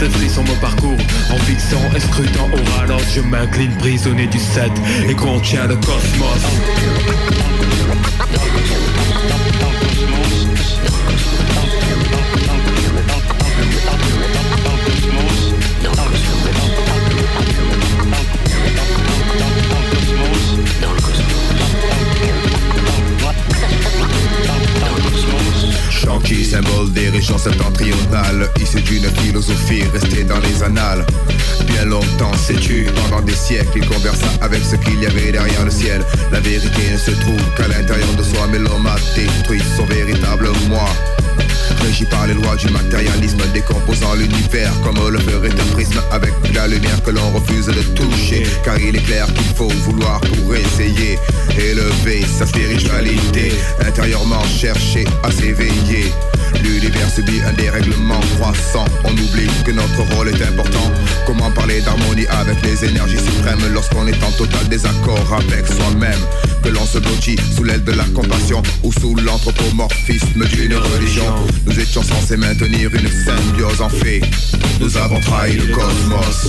Des 0.00 0.08
frissons 0.08 0.42
me 0.44 0.58
parcours 0.62 0.96
en 1.30 1.36
fixant 1.40 1.76
et 1.94 2.00
scrutant 2.00 2.48
au 2.54 2.78
ralenti. 2.78 3.16
Je 3.16 3.20
m'incline 3.20 3.76
prisonnier 3.76 4.26
du 4.28 4.38
7 4.38 4.72
et 5.10 5.14
contiens 5.14 5.66
le 5.66 5.76
cosmos. 5.76 7.29
Issu 28.60 28.80
d'une 28.82 29.08
philosophie 29.22 29.84
restée 29.92 30.24
dans 30.24 30.38
les 30.40 30.62
annales. 30.64 31.06
Bien 31.66 31.84
longtemps 31.84 32.32
sais-tu, 32.34 32.88
pendant 33.08 33.22
des 33.22 33.34
siècles 33.34 33.70
Il 33.76 33.86
conversa 33.86 34.26
avec 34.40 34.62
ce 34.64 34.74
qu'il 34.76 35.00
y 35.00 35.06
avait 35.06 35.30
derrière 35.30 35.64
le 35.64 35.70
ciel. 35.70 36.02
La 36.32 36.40
vérité 36.40 36.92
ne 36.92 36.98
se 36.98 37.12
trouve 37.12 37.40
qu'à 37.56 37.68
l'intérieur 37.68 38.12
de 38.14 38.22
soi 38.24 38.48
Mais 38.50 38.58
l'homme 38.58 38.86
a 38.86 38.96
détruit 39.14 39.62
son 39.76 39.84
véritable 39.84 40.48
moi. 40.68 40.88
Régi 41.82 42.04
par 42.04 42.26
les 42.26 42.34
lois 42.34 42.56
du 42.56 42.68
matérialisme 42.70 43.42
Décomposant 43.54 44.14
l'univers 44.14 44.72
comme 44.82 44.98
le 45.08 45.18
ferait 45.20 45.48
un 45.48 45.72
prisme 45.72 46.00
Avec 46.10 46.32
la 46.52 46.66
lumière 46.66 47.00
que 47.04 47.12
l'on 47.12 47.30
refuse 47.30 47.66
de 47.66 47.82
toucher. 47.94 48.44
Car 48.64 48.78
il 48.80 48.96
est 48.96 49.04
clair 49.04 49.26
qu'il 49.26 49.54
faut 49.54 49.68
vouloir 49.84 50.20
pour 50.20 50.56
essayer 50.56 51.16
Élever 51.56 52.24
sa 52.26 52.44
spiritualité 52.44 53.52
Intérieurement 53.86 54.42
chercher 54.44 55.04
à 55.22 55.30
s'éveiller 55.30 56.12
L'univers 56.62 57.10
subit 57.10 57.40
un 57.46 57.52
dérèglement 57.52 58.20
croissant. 58.36 58.84
On 59.04 59.12
oublie 59.12 59.48
que 59.64 59.70
notre 59.70 60.02
rôle 60.14 60.28
est 60.28 60.42
important. 60.42 60.90
Comment 61.26 61.50
parler 61.50 61.80
d'harmonie 61.80 62.26
avec 62.28 62.62
les 62.62 62.84
énergies 62.84 63.18
suprêmes 63.18 63.60
Lorsqu'on 63.72 64.06
est 64.06 64.24
en 64.24 64.30
total 64.32 64.68
désaccord 64.68 65.26
avec 65.32 65.66
soi-même? 65.66 66.20
Que 66.62 66.68
l'on 66.68 66.84
se 66.84 66.98
blottit 66.98 67.36
sous 67.56 67.64
l'aile 67.64 67.84
de 67.84 67.92
la 67.92 68.04
compassion 68.14 68.62
Ou 68.82 68.92
sous 68.92 69.14
l'anthropomorphisme 69.14 70.44
d'une 70.46 70.74
religion. 70.74 71.24
Nous 71.66 71.78
étions 71.78 72.02
censés 72.02 72.36
maintenir 72.36 72.90
une 72.94 73.08
symbiose. 73.08 73.80
En 73.80 73.88
fait 73.88 74.20
Nous 74.80 74.96
avons 74.96 75.20
trahi 75.20 75.54
le 75.56 75.74
cosmos 75.74 76.48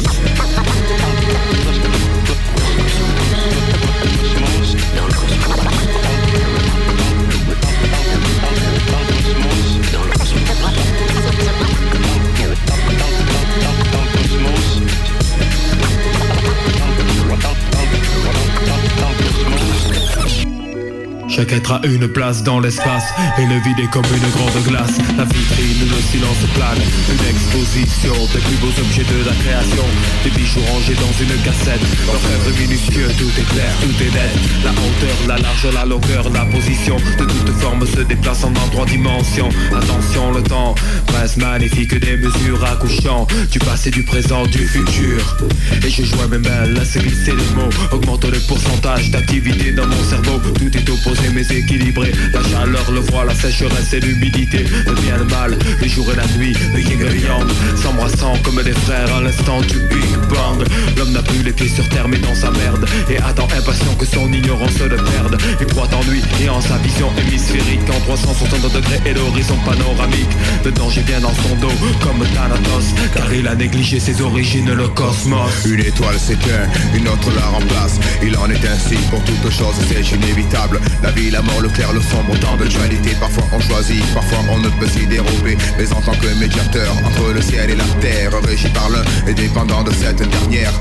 Chaque 21.42 21.54
être 21.54 21.72
a 21.72 21.82
une 21.86 22.08
place 22.08 22.44
dans 22.44 22.60
l'espace 22.60 23.06
Et 23.40 23.48
le 23.48 23.56
vide 23.56 23.80
est 23.80 23.90
comme 23.90 24.06
une 24.06 24.30
grande 24.30 24.64
glace. 24.64 25.00
La 25.18 25.24
vitrine 25.24 25.90
le 25.90 26.00
silence 26.12 26.46
plane. 26.54 26.78
Une 27.10 27.30
exposition 27.34 28.14
des 28.32 28.40
plus 28.42 28.58
beaux 28.58 28.74
objets 28.80 29.02
de 29.02 29.26
la 29.26 29.34
création. 29.34 29.84
Des 30.24 30.30
bijoux 30.30 30.62
rangés 30.72 30.94
dans 30.94 31.12
une 31.20 31.42
cassette. 31.42 31.82
L'orfèvre 32.06 32.60
minutieux, 32.60 33.08
tout 33.18 33.32
est 33.40 33.54
clair, 33.54 33.74
tout 33.82 34.04
est 34.04 34.14
net. 34.14 34.32
La 34.64 34.70
hauteur, 34.70 35.18
la 35.28 35.38
largeur, 35.40 35.74
la 35.74 35.86
longueur, 35.86 36.30
la 36.30 36.46
position. 36.46 36.98
De 37.18 37.26
toute 37.26 37.50
forme 37.60 37.88
se 37.88 38.02
déplaçant 38.02 38.52
dans 38.52 38.68
trois 38.70 38.86
dimensions. 38.86 39.50
Attention 39.76 40.34
le 40.34 40.44
temps, 40.44 40.76
presse 41.08 41.38
magnifique 41.38 42.00
des 42.00 42.18
mesures 42.18 42.64
accouchant. 42.66 43.26
Du 43.52 43.58
passé, 43.58 43.90
du 43.90 44.04
présent, 44.04 44.46
du 44.46 44.68
futur. 44.68 45.38
Et 45.84 45.90
je 45.90 46.04
joins 46.04 46.28
mes 46.28 46.38
mains, 46.38 46.68
laisse 46.68 46.98
glisser 47.00 47.32
les 47.32 47.56
mots. 47.56 47.72
Augmente 47.92 48.26
le 48.26 48.40
pourcentage 48.42 49.10
d'activité 49.10 49.72
dans 49.72 49.88
mon 49.88 50.04
cerveau. 50.04 50.40
Tout 50.60 50.78
est 50.78 50.88
opposé 50.88 51.31
mais 51.34 51.46
équilibré 51.56 52.12
La 52.34 52.42
chaleur, 52.44 52.92
le 52.92 53.02
froid, 53.02 53.26
la 53.26 53.34
sécheresse 53.36 53.94
et 53.94 54.00
l'humidité. 54.00 54.66
Le 54.86 54.94
bien 55.02 55.18
le 55.18 55.26
mal, 55.26 55.58
le 55.82 55.88
jour 55.88 56.12
et 56.12 56.16
la 56.16 56.28
nuit, 56.38 56.56
le 56.74 56.80
yin 56.82 57.02
et 57.02 57.10
le 57.10 57.18
yang. 57.18 57.48
S'embrassant 57.76 58.34
comme 58.44 58.62
des 58.64 58.74
frères 58.74 59.14
à 59.16 59.22
l'instant 59.22 59.62
du 59.62 59.80
Big 59.90 60.18
Bang. 60.30 60.66
L'homme 60.98 61.12
n'a 61.12 61.22
plus 61.22 61.44
les 61.44 61.52
pieds 61.52 61.70
sur 61.70 61.88
terre 61.90 62.08
mais 62.08 62.18
dans 62.18 62.36
sa 62.36 62.52
merde. 62.52 62.86
Et 63.10 63.18
attend 63.18 63.48
impatient 63.58 63.94
que 63.96 64.06
son 64.06 64.32
ignorance 64.32 64.80
le 64.80 64.96
perde. 64.96 65.38
Il 65.60 65.68
croit 65.68 65.90
en 65.94 66.10
lui 66.10 66.22
et 66.44 66.50
en 66.50 66.62
sa 66.62 66.78
vision 66.78 67.10
hémisphérique. 67.18 67.90
En 67.90 68.00
360 68.02 68.74
degrés 68.74 69.00
et 69.06 69.14
l'horizon 69.14 69.58
panoramique. 69.66 70.36
Le 70.66 70.72
danger 70.72 71.02
vient 71.02 71.22
dans 71.22 71.34
son 71.34 71.56
dos 71.56 71.74
comme 72.02 72.26
Thanatos. 72.34 72.94
Car 73.14 73.34
il 73.34 73.48
a 73.48 73.56
négligé 73.56 74.00
ses 74.00 74.22
origines, 74.22 74.72
le 74.72 74.88
cosmos. 74.90 75.66
Une 75.66 75.82
étoile 75.82 76.20
s'éteint, 76.20 76.68
une 76.96 77.08
autre 77.08 77.32
la 77.36 77.46
remplace. 77.46 78.00
Il 78.24 78.36
en 78.38 78.50
est 78.50 78.66
ainsi 78.66 78.96
pour 79.10 79.24
toute 79.24 79.52
chose, 79.52 79.76
c'est 79.88 80.16
inévitable 80.16 80.80
vie, 81.12 81.30
la 81.32 81.42
mort, 81.42 81.62
le 81.62 81.70
clair, 81.70 81.94
le 81.94 82.02
sombre, 82.02 82.38
tant 82.40 82.58
de 82.58 82.66
dualité 82.66 83.12
Parfois 83.20 83.44
on 83.54 83.60
choisit, 83.60 84.04
parfois 84.14 84.40
on 84.50 84.60
ne 84.60 84.70
peut 84.80 84.88
s'y 84.88 85.06
dérober. 85.06 85.58
Mais 85.78 85.92
en 85.94 86.02
tant 86.02 86.14
que 86.14 86.28
médiateur 86.40 86.92
entre 87.06 87.34
le 87.34 87.42
ciel 87.42 87.70
et 87.70 87.76
la 87.76 87.86
terre 88.00 88.32
Régi 88.44 88.70
par 88.70 88.90
l'un 88.90 89.04
et 89.28 89.34
dépendant 89.34 89.84
de 89.84 89.92
cette 89.92 90.18
dernière 90.18 90.74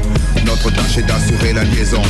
Notre 0.44 0.70
tâche 0.70 0.98
est 0.98 1.02
d'assurer 1.02 1.52
la 1.52 1.64
liaison. 1.64 2.02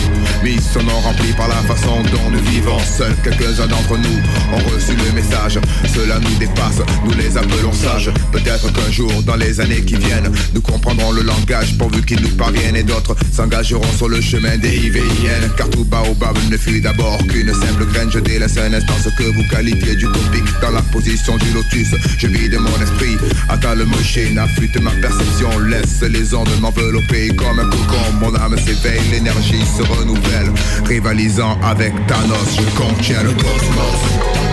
Mis 0.42 0.60
son 0.60 0.82
nom 0.82 0.98
rempli 1.00 1.32
par 1.32 1.48
la 1.48 1.56
façon 1.56 2.02
dont 2.02 2.30
nous 2.30 2.42
vivons 2.50 2.78
Seuls 2.78 3.16
quelques-uns 3.22 3.66
d'entre 3.66 3.96
nous 3.96 4.18
ont 4.52 4.74
reçu 4.74 4.92
le 4.94 5.12
message. 5.12 5.58
Cela 5.94 6.18
nous 6.18 6.36
dépasse, 6.38 6.80
nous 7.04 7.14
les 7.14 7.36
appelons 7.36 7.72
sages. 7.72 8.10
Peut-être 8.32 8.72
qu'un 8.72 8.90
jour, 8.90 9.10
dans 9.24 9.36
les 9.36 9.60
années 9.60 9.82
qui 9.82 9.96
viennent 9.96 10.30
Nous 10.54 10.60
comprendrons 10.60 11.12
le 11.12 11.22
langage 11.22 11.76
pourvu 11.78 12.02
qu'il 12.02 12.20
nous 12.20 12.36
parvienne 12.36 12.76
Et 12.76 12.82
d'autres 12.82 13.14
s'engageront 13.32 13.92
sur 13.96 14.08
le 14.08 14.20
chemin 14.20 14.56
des 14.58 14.76
IVIN 14.76 15.48
Car 15.56 15.68
tout 15.70 15.84
baobab 15.84 16.36
ne 16.50 16.56
fut 16.56 16.80
d'abord 16.80 17.18
qu'une 17.26 17.52
simple 17.52 17.86
graine 17.86 18.09
Je 18.10 18.18
délaisse 18.18 18.56
un 18.58 18.72
instant 18.72 18.94
ce 19.02 19.08
que 19.10 19.22
vous 19.22 19.44
qualifiez 19.48 19.94
d'utopique 19.94 20.48
Dans 20.60 20.70
la 20.70 20.82
position 20.82 21.36
du 21.36 21.50
lotus, 21.52 21.94
je 22.18 22.26
vide 22.26 22.58
mon 22.58 22.82
esprit. 22.82 23.16
Attends 23.48 23.74
le 23.74 23.84
moché, 23.84 24.36
affûte 24.36 24.80
ma 24.80 24.90
perception 24.90 25.50
Laisse 25.60 26.02
les 26.02 26.34
ondes 26.34 26.48
m'envelopper 26.60 27.28
comme 27.36 27.60
un 27.60 27.70
cocon. 27.70 28.12
Mon 28.20 28.34
âme 28.34 28.56
s'éveille, 28.58 29.00
l'énergie 29.12 29.62
se 29.64 29.82
renouvelle. 29.82 30.52
Rivalisant 30.86 31.60
avec 31.62 31.92
Thanos, 32.06 32.56
je 32.56 32.76
contiens 32.76 33.22
le 33.22 33.30
cosmos 33.30 34.49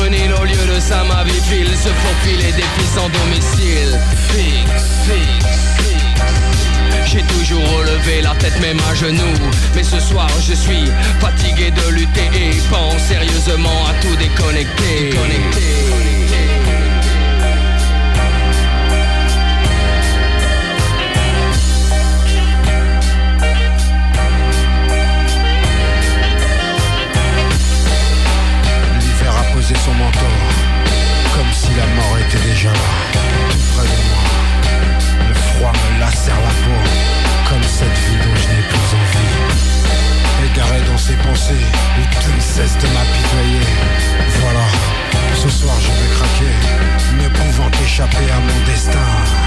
sur 0.00 0.06
une 0.06 0.14
île 0.14 0.32
au 0.40 0.44
lieu 0.44 0.74
de 0.74 0.80
ça 0.80 1.04
ma 1.04 1.24
vie 1.24 1.40
file 1.48 1.68
Se 1.76 1.88
faufiler 1.88 2.52
des 2.52 2.62
filles 2.62 2.92
sans 2.94 3.08
domicile. 3.08 3.98
Fixe, 4.28 4.88
fixe, 5.06 5.50
j'ai 7.06 7.22
toujours 7.22 7.62
relevé 7.78 8.22
la 8.22 8.34
tête 8.36 8.58
même 8.60 8.78
à 8.90 8.94
genoux. 8.94 9.38
Mais 9.74 9.82
ce 9.82 10.00
soir 10.00 10.28
je 10.40 10.54
suis 10.54 10.84
fatigué 11.20 11.70
de 11.70 11.94
lutter 11.94 12.28
Et 12.34 12.50
pense 12.70 13.02
sérieusement 13.02 13.86
à 13.88 13.94
tout 14.02 14.16
déconnecter. 14.16 15.10
L'hiver 15.10 15.79
était 32.30 32.48
déjà 32.48 32.68
là, 32.68 32.78
près 33.74 33.86
de 33.86 33.98
moi. 34.08 34.22
Le 35.28 35.34
froid 35.34 35.72
me 35.72 36.00
lacère 36.00 36.36
la 36.36 36.54
peau, 36.62 36.80
comme 37.48 37.62
cette 37.62 37.98
vie 38.06 38.18
dont 38.18 38.36
je 38.36 38.48
n'ai 38.48 38.62
plus 38.68 38.88
envie. 39.00 40.52
Égaré 40.52 40.80
dans 40.90 40.98
ses 40.98 41.14
pensées, 41.14 41.66
où 41.98 42.02
tout 42.14 42.32
ne 42.34 42.40
cesse 42.40 42.76
de 42.78 42.86
m'apitoyer. 42.86 43.66
Voilà, 44.42 44.66
ce 45.34 45.48
soir 45.48 45.74
je 45.80 45.88
vais 45.88 46.14
craquer, 46.14 47.22
ne 47.22 47.28
pouvant 47.28 47.70
échapper 47.82 48.30
à 48.30 48.38
mon 48.38 48.66
destin. 48.66 49.39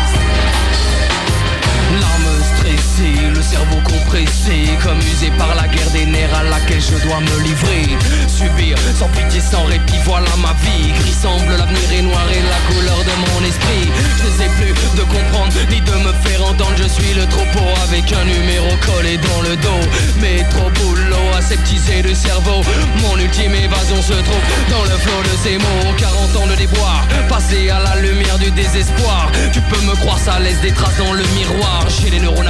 Le 2.76 3.42
cerveau 3.42 3.78
compressé 3.84 4.70
Comme 4.82 4.98
usé 5.00 5.30
par 5.38 5.54
la 5.56 5.68
guerre 5.68 5.90
des 5.92 6.06
nerfs 6.06 6.34
à 6.34 6.44
laquelle 6.44 6.82
je 6.82 6.96
dois 7.06 7.20
me 7.20 7.44
livrer. 7.44 7.98
Subir 8.28 8.78
sans 8.98 9.10
pitié, 9.10 9.42
sans 9.42 9.66
répit, 9.66 10.00
voilà 10.06 10.30
ma 10.42 10.54
vie. 10.64 10.92
Gris 11.00 11.14
semble, 11.22 11.52
l'avenir 11.58 11.92
est 11.94 12.02
noir 12.02 12.26
et 12.32 12.42
la 12.42 12.60
couleur 12.74 12.98
de 12.98 13.14
mon 13.22 13.48
esprit. 13.48 13.90
Je 14.18 14.26
ne 14.26 14.38
sais 14.38 14.52
plus 14.58 14.74
de 14.98 15.04
comprendre, 15.04 15.54
ni 15.70 15.82
de 15.82 15.92
me 15.92 16.14
faire 16.26 16.46
entendre. 16.46 16.74
Je 16.78 16.88
suis 16.88 17.14
le 17.14 17.26
troupeau 17.28 17.68
avec 17.84 18.12
un 18.14 18.26
numéro 18.26 18.70
collé 18.86 19.18
dans 19.18 19.42
le 19.42 19.56
dos. 19.58 19.84
Mais 20.22 20.44
trop 20.50 20.70
boulot, 20.70 21.30
aseptisé 21.38 22.02
le 22.02 22.14
cerveau. 22.14 22.62
Mon 23.02 23.18
ultime 23.20 23.54
évasion 23.54 24.02
se 24.02 24.14
trouve 24.14 24.46
dans 24.70 24.84
le 24.84 24.98
flot 24.98 25.22
de 25.24 25.36
ces 25.44 25.58
mots. 25.58 25.94
40 25.98 26.36
ans 26.38 26.48
de 26.48 26.56
déboire, 26.56 27.06
passé 27.30 27.70
à 27.70 27.80
la 27.80 28.02
lumière 28.02 28.38
du 28.40 28.50
désespoir. 28.52 29.32
Tu 29.52 29.62
peux 29.62 29.82
me 29.82 29.96
croire, 29.96 30.20
ça 30.20 30.40
laisse 30.40 30.62
des 30.62 30.72
traces 30.72 30.98
dans 30.98 31.14
le 31.14 31.24
miroir. 31.36 31.86
J'ai 31.90 32.10
les 32.10 32.20
neurones 32.20 32.48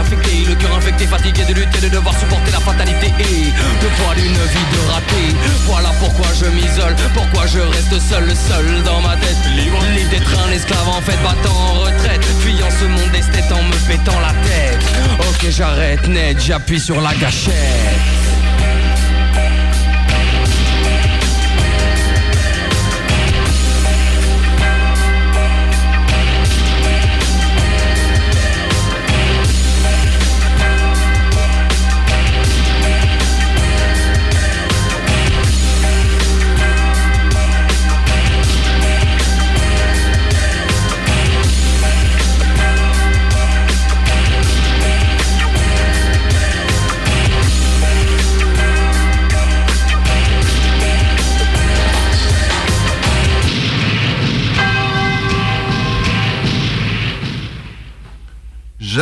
le 0.47 0.55
cœur 0.55 0.75
infecté, 0.75 1.05
fatigué 1.05 1.43
de 1.47 1.53
lutter, 1.53 1.79
de 1.81 1.89
devoir 1.89 2.17
supporter 2.17 2.51
la 2.51 2.59
fatalité. 2.59 3.07
Et 3.19 3.45
le 3.81 3.89
poids 3.97 4.15
d'une 4.15 4.33
vie 4.33 4.67
de 4.71 4.91
raté. 4.91 5.35
Voilà 5.65 5.89
pourquoi 5.99 6.27
je 6.39 6.45
m'isole, 6.45 6.95
pourquoi 7.13 7.45
je 7.47 7.59
reste 7.59 7.99
seul, 7.99 8.29
seul 8.35 8.83
dans 8.83 9.01
ma 9.01 9.15
tête. 9.17 9.37
Libre, 9.55 9.79
d'être 10.11 10.31
un 10.47 10.51
esclave 10.51 10.87
en 10.87 11.01
fait, 11.01 11.17
battant 11.23 11.55
en 11.55 11.73
retraite. 11.81 12.23
Fuyant 12.39 12.69
ce 12.79 12.85
monde 12.85 13.11
d'esthète 13.11 13.51
en 13.51 13.63
me 13.63 13.75
pétant 13.87 14.19
la 14.19 14.33
tête. 14.47 14.83
Ok 15.19 15.49
j'arrête 15.49 16.07
net, 16.07 16.37
j'appuie 16.39 16.79
sur 16.79 16.99
la 17.01 17.13
gâchette 17.15 18.32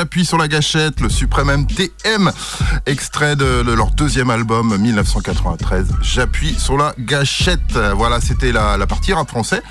J'appuie 0.02 0.26
sur 0.26 0.40
la 0.40 0.48
gâchette, 0.48 1.00
le 1.00 1.10
suprême 1.10 1.56
MTM, 1.56 2.32
extrait 2.88 3.36
de, 3.36 3.62
de 3.62 3.72
leur 3.72 3.92
deuxième 3.92 4.32
album 4.32 4.76
1993. 4.76 5.90
J'appuie 6.02 6.56
sur 6.58 6.76
la 6.76 6.96
gâchette. 6.98 7.78
Voilà, 7.96 8.20
c'était 8.20 8.52
la, 8.52 8.78
la 8.78 8.88
partie 8.88 9.14
rap 9.14 9.30
français. 9.30 9.62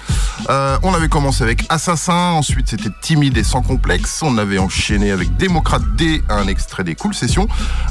Euh, 0.49 0.79
on 0.85 0.95
avait 0.95 1.09
commencé 1.09 1.43
avec 1.43 1.65
Assassin, 1.69 2.31
ensuite 2.31 2.69
c'était 2.69 2.91
Timide 3.03 3.37
et 3.39 3.43
sans 3.43 3.61
complexe. 3.61 4.21
On 4.23 4.39
avait 4.39 4.59
enchaîné 4.59 5.11
avec 5.11 5.37
Démocrate 5.37 5.83
D, 5.97 6.23
un 6.29 6.47
extrait 6.47 6.85
des 6.85 6.95
Cool 6.95 7.13
Sessions, 7.13 7.49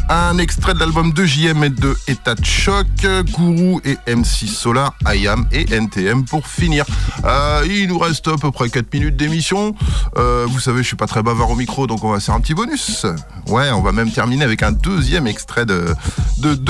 un 0.08 0.38
extrait 0.38 0.74
de 0.74 0.80
l'album 0.80 1.12
de 1.12 1.26
JM 1.26 1.66
et 1.66 1.70
de 1.70 1.98
État 2.08 2.36
de 2.36 2.46
choc, 2.46 2.88
Gourou 3.34 3.82
et 3.84 3.98
MC 4.08 4.48
Solar, 4.48 4.94
IAM 5.14 5.46
et 5.52 5.74
NTM 5.74 6.24
pour 6.24 6.48
finir. 6.48 6.86
Euh, 7.26 7.68
il 7.70 7.90
nous 7.90 8.00
reste 8.00 8.30
à 8.30 8.38
peu 8.38 8.50
près 8.52 8.70
4 8.70 8.94
minutes 8.94 9.18
d'émission. 9.18 9.76
Euh, 10.18 10.46
vous 10.48 10.62
savez, 10.62 10.84
je 10.84 10.88
suis 10.88 10.96
pas 10.96 11.08
très 11.08 11.22
bavard 11.22 11.52
au 11.52 11.56
micro, 11.56 11.86
donc 11.86 12.04
on 12.06 12.12
va 12.12 12.22
un 12.34 12.40
petit 12.40 12.54
bonus. 12.54 13.06
Ouais, 13.48 13.72
on 13.72 13.82
va 13.82 13.92
même 13.92 14.12
terminer 14.12 14.44
avec 14.44 14.62
un 14.64 14.72
deuxième 14.72 15.26
extrait 15.26 15.66
de, 15.66 15.86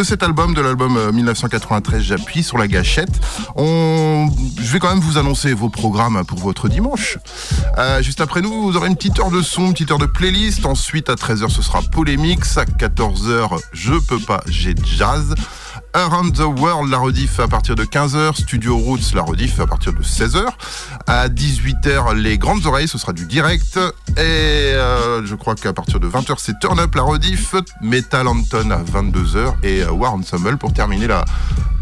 cet 0.04 0.24
album, 0.24 0.54
de 0.54 0.62
l'album 0.62 0.96
euh, 0.98 1.12
1993. 1.12 2.02
J'appuie 2.02 2.44
sur 2.44 2.58
la 2.58 2.68
gâchette. 2.68 3.20
On, 3.56 4.30
je 4.58 4.74
vais 4.74 4.80
quand 4.80 4.90
même 4.90 5.00
vous 5.00 5.18
annoncer 5.18 5.54
vos 5.54 5.70
programmes 5.70 6.24
pour 6.26 6.40
votre 6.40 6.70
dimanche. 6.70 7.18
Euh, 7.78 8.02
juste 8.02 8.22
après 8.22 8.42
nous, 8.42 8.62
vous 8.62 8.78
aurez 8.78 8.88
une 8.88 8.96
petite 8.96 9.20
heure 9.20 9.32
de 9.32 9.42
son, 9.42 9.68
une 9.68 9.74
petite 9.74 9.92
heure 9.92 9.98
de 9.98 10.06
playlist. 10.06 10.66
Ensuite, 10.66 11.10
à 11.10 11.16
13h, 11.16 11.50
ce 11.50 11.62
sera 11.62 11.82
Polémix. 11.82 12.58
À 12.58 12.64
14h, 12.64 13.60
Je 13.74 13.94
peux 13.94 14.20
pas, 14.20 14.42
j'ai 14.48 14.76
jazz. 14.84 15.36
Around 15.94 16.34
the 16.36 16.60
World, 16.60 16.90
la 16.92 16.98
rediff 16.98 17.40
à 17.40 17.48
partir 17.48 17.76
de 17.76 17.84
15h, 17.84 18.36
Studio 18.36 18.78
Roots, 18.78 19.14
la 19.16 19.22
rediff 19.24 19.60
à 19.60 19.66
partir 19.68 19.94
de 19.94 20.04
16h. 20.04 20.46
À 21.08 21.28
18h, 21.30 22.16
les 22.16 22.38
grandes 22.38 22.66
oreilles, 22.66 22.88
ce 22.88 22.98
sera 22.98 23.14
du 23.14 23.26
direct. 23.26 23.78
Et 24.18 24.20
euh, 24.20 25.26
je 25.26 25.36
crois 25.36 25.56
qu'à 25.56 25.74
partir 25.74 26.00
de 26.00 26.08
20h, 26.08 26.36
c'est 26.38 26.60
Turn 26.60 26.80
Up, 26.80 26.94
la 26.96 27.02
rediff. 27.02 27.56
Metal 27.82 28.28
Anton 28.28 28.70
à 28.72 28.84
22h 28.84 29.54
et 29.64 29.82
euh, 29.84 29.92
War 29.92 30.14
Ensemble 30.14 30.58
pour 30.58 30.74
terminer 30.74 31.08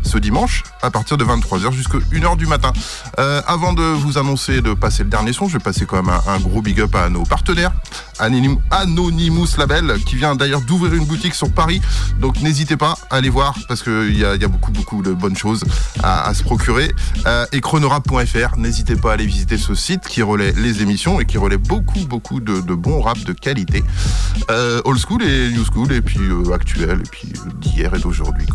ce 0.04 0.18
dimanche 0.18 0.64
à 0.82 0.90
partir 0.90 1.18
de 1.18 1.26
23h 1.26 1.72
jusqu'à 1.74 1.98
1h 1.98 2.38
du 2.38 2.46
matin. 2.48 2.72
Euh, 3.20 3.42
avant 3.46 3.74
de 3.74 3.82
vous 3.82 4.18
annoncer 4.18 4.62
de 4.62 4.74
passer 4.74 5.04
le 5.04 5.10
dernier 5.10 5.34
son, 5.34 5.48
je 5.48 5.54
vais 5.58 5.64
passer 5.64 5.86
quand 5.86 6.02
même 6.02 6.14
un, 6.28 6.40
gros 6.40 6.62
big 6.62 6.80
up 6.80 6.96
à 6.96 7.10
nos 7.10 7.24
partenaires. 7.24 7.74
Anonym- 8.20 8.60
Anonymous 8.72 9.58
Label 9.58 10.00
qui 10.06 10.16
vient 10.16 10.36
d'ailleurs 10.36 10.62
d'ouvrir 10.62 10.94
une 10.94 11.06
boutique 11.06 11.36
sur 11.36 11.52
Paris. 11.52 11.82
Donc 12.22 12.40
n'hésitez 12.42 12.78
pas 12.78 12.98
à 13.10 13.18
aller 13.18 13.30
voir 13.30 13.56
parce 13.68 13.84
que 13.84 13.97
qu'il 14.06 14.18
y 14.18 14.26
a, 14.26 14.36
il 14.36 14.42
y 14.42 14.46
a 14.46 14.48
beaucoup, 14.48 14.72
beaucoup 14.72 15.02
de 15.02 15.14
bonnes 15.14 15.36
choses 15.36 15.64
à, 16.04 16.34
se 16.34 16.44
procurer. 16.44 16.92
Euh, 17.26 17.46
et 17.52 17.62
chronorap.fr, 17.62 18.58
n'hésitez 18.58 18.96
pas 18.96 19.12
à 19.12 19.14
aller 19.14 19.26
visiter 19.26 19.58
ce 19.58 19.76
site 19.76 20.08
qui 20.08 20.22
relaie 20.22 20.52
les 20.54 20.82
émissions 20.82 21.20
et 21.20 21.26
qui 21.26 21.38
relaie 21.38 21.58
beaucoup, 21.58 22.00
beaucoup 22.08 22.40
de, 22.40 22.60
bons 22.74 23.02
rap 23.02 23.20
de 23.20 23.34
qualité. 23.34 23.84
Euh, 24.52 24.82
old 24.86 25.00
school 25.00 25.24
et 25.24 25.52
new 25.52 25.66
school, 25.66 25.92
et 25.92 26.02
puis 26.02 26.20
euh, 26.20 26.54
actuel, 26.54 27.00
et 27.00 27.10
puis 27.10 27.34
d'hier 27.56 27.94
et 27.94 28.00
d'aujourd'hui, 28.00 28.48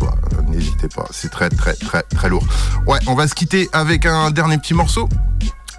n'hésitez 0.49 0.87
pas, 0.87 1.05
c'est 1.11 1.29
très, 1.29 1.49
très, 1.49 1.73
très, 1.73 2.03
très 2.03 2.29
lourd. 2.29 2.45
Ouais, 2.87 2.99
on 3.07 3.15
va 3.15 3.27
se 3.27 3.35
quitter 3.35 3.69
avec 3.73 4.05
un 4.05 4.31
dernier 4.31 4.57
petit 4.57 4.73
morceau. 4.73 5.09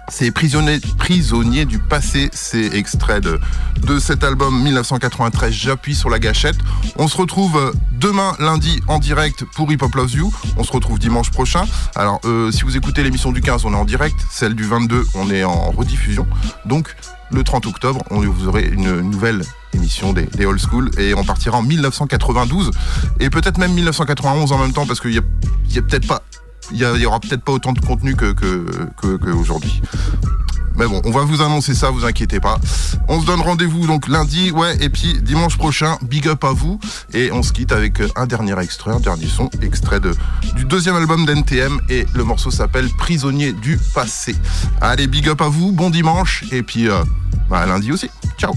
C'est 0.09 0.31
prisonnier, 0.31 1.65
du 1.65 1.79
passé, 1.79 2.29
c'est 2.31 2.75
extrait 2.75 3.21
de, 3.21 3.39
de 3.83 3.99
cet 3.99 4.23
album 4.23 4.61
1993, 4.61 5.51
J'appuie 5.51 5.95
sur 5.95 6.09
la 6.09 6.19
gâchette. 6.19 6.57
On 6.97 7.07
se 7.07 7.17
retrouve 7.17 7.57
euh, 7.57 7.71
demain 7.91 8.35
lundi 8.39 8.81
en 8.87 8.99
direct 8.99 9.45
pour 9.55 9.71
Hip 9.71 9.79
Hop 9.81 9.95
Loves 9.95 10.13
You. 10.13 10.33
On 10.57 10.63
se 10.63 10.71
retrouve 10.71 10.99
dimanche 10.99 11.31
prochain. 11.31 11.65
Alors 11.95 12.19
euh, 12.25 12.51
si 12.51 12.63
vous 12.63 12.77
écoutez 12.77 13.03
l'émission 13.03 13.31
du 13.31 13.41
15, 13.41 13.65
on 13.65 13.73
est 13.73 13.77
en 13.77 13.85
direct. 13.85 14.15
Celle 14.29 14.53
du 14.53 14.63
22, 14.63 15.05
on 15.15 15.29
est 15.31 15.43
en 15.43 15.71
rediffusion. 15.71 16.27
Donc 16.65 16.95
le 17.31 17.43
30 17.43 17.65
octobre, 17.65 18.03
vous 18.11 18.47
aurez 18.47 18.65
une 18.65 19.01
nouvelle 19.01 19.41
émission 19.73 20.13
des, 20.13 20.45
old 20.45 20.59
school 20.59 20.89
et 20.97 21.13
on 21.13 21.23
partira 21.23 21.57
en 21.57 21.63
1992 21.63 22.71
et 23.19 23.29
peut-être 23.29 23.57
même 23.57 23.73
1991 23.73 24.51
en 24.51 24.57
même 24.57 24.71
temps 24.71 24.85
parce 24.85 25.01
qu'il 25.01 25.13
y 25.13 25.17
a, 25.17 25.21
il 25.69 25.75
y 25.75 25.79
a 25.79 25.81
peut-être 25.81 26.07
pas 26.07 26.21
il 26.71 26.77
y, 26.77 26.85
a- 26.85 26.93
il 26.95 27.01
y 27.01 27.05
aura 27.05 27.19
peut-être 27.19 27.43
pas 27.43 27.51
autant 27.53 27.73
de 27.73 27.79
contenu 27.79 28.15
que, 28.15 28.35
aujourd'hui. 29.33 29.81
Mais 30.77 30.87
bon, 30.87 31.01
on 31.05 31.11
va 31.11 31.21
vous 31.21 31.41
annoncer 31.41 31.73
ça, 31.73 31.89
vous 31.89 32.03
inquiétez 32.03 32.41
pas. 32.41 32.57
On 33.07 33.21
se 33.21 33.25
donne 33.25 33.39
rendez-vous 33.39 33.87
donc 33.87 34.09
lundi, 34.09 34.51
ouais, 34.51 34.75
et 34.83 34.89
puis 34.89 35.21
dimanche 35.21 35.57
prochain, 35.57 35.97
big 36.01 36.27
up 36.27 36.43
à 36.43 36.51
vous. 36.51 36.81
Et 37.13 37.31
on 37.31 37.43
se 37.43 37.53
quitte 37.53 37.71
avec 37.71 38.01
un 38.17 38.25
dernier 38.25 38.59
extrait, 38.59 38.91
un 38.91 38.99
dernier 38.99 39.27
son, 39.27 39.49
extrait 39.61 40.01
de, 40.01 40.13
du 40.57 40.65
deuxième 40.65 40.97
album 40.97 41.25
d'NTM. 41.25 41.79
Et 41.87 42.05
le 42.13 42.23
morceau 42.25 42.51
s'appelle 42.51 42.89
Prisonnier 42.97 43.53
du 43.53 43.79
passé. 43.93 44.35
Allez, 44.81 45.07
big 45.07 45.29
up 45.29 45.39
à 45.41 45.47
vous, 45.47 45.71
bon 45.71 45.89
dimanche, 45.89 46.43
et 46.51 46.61
puis 46.61 46.89
euh, 46.89 47.03
bah, 47.49 47.59
à 47.59 47.65
lundi 47.65 47.93
aussi. 47.93 48.09
Ciao 48.37 48.51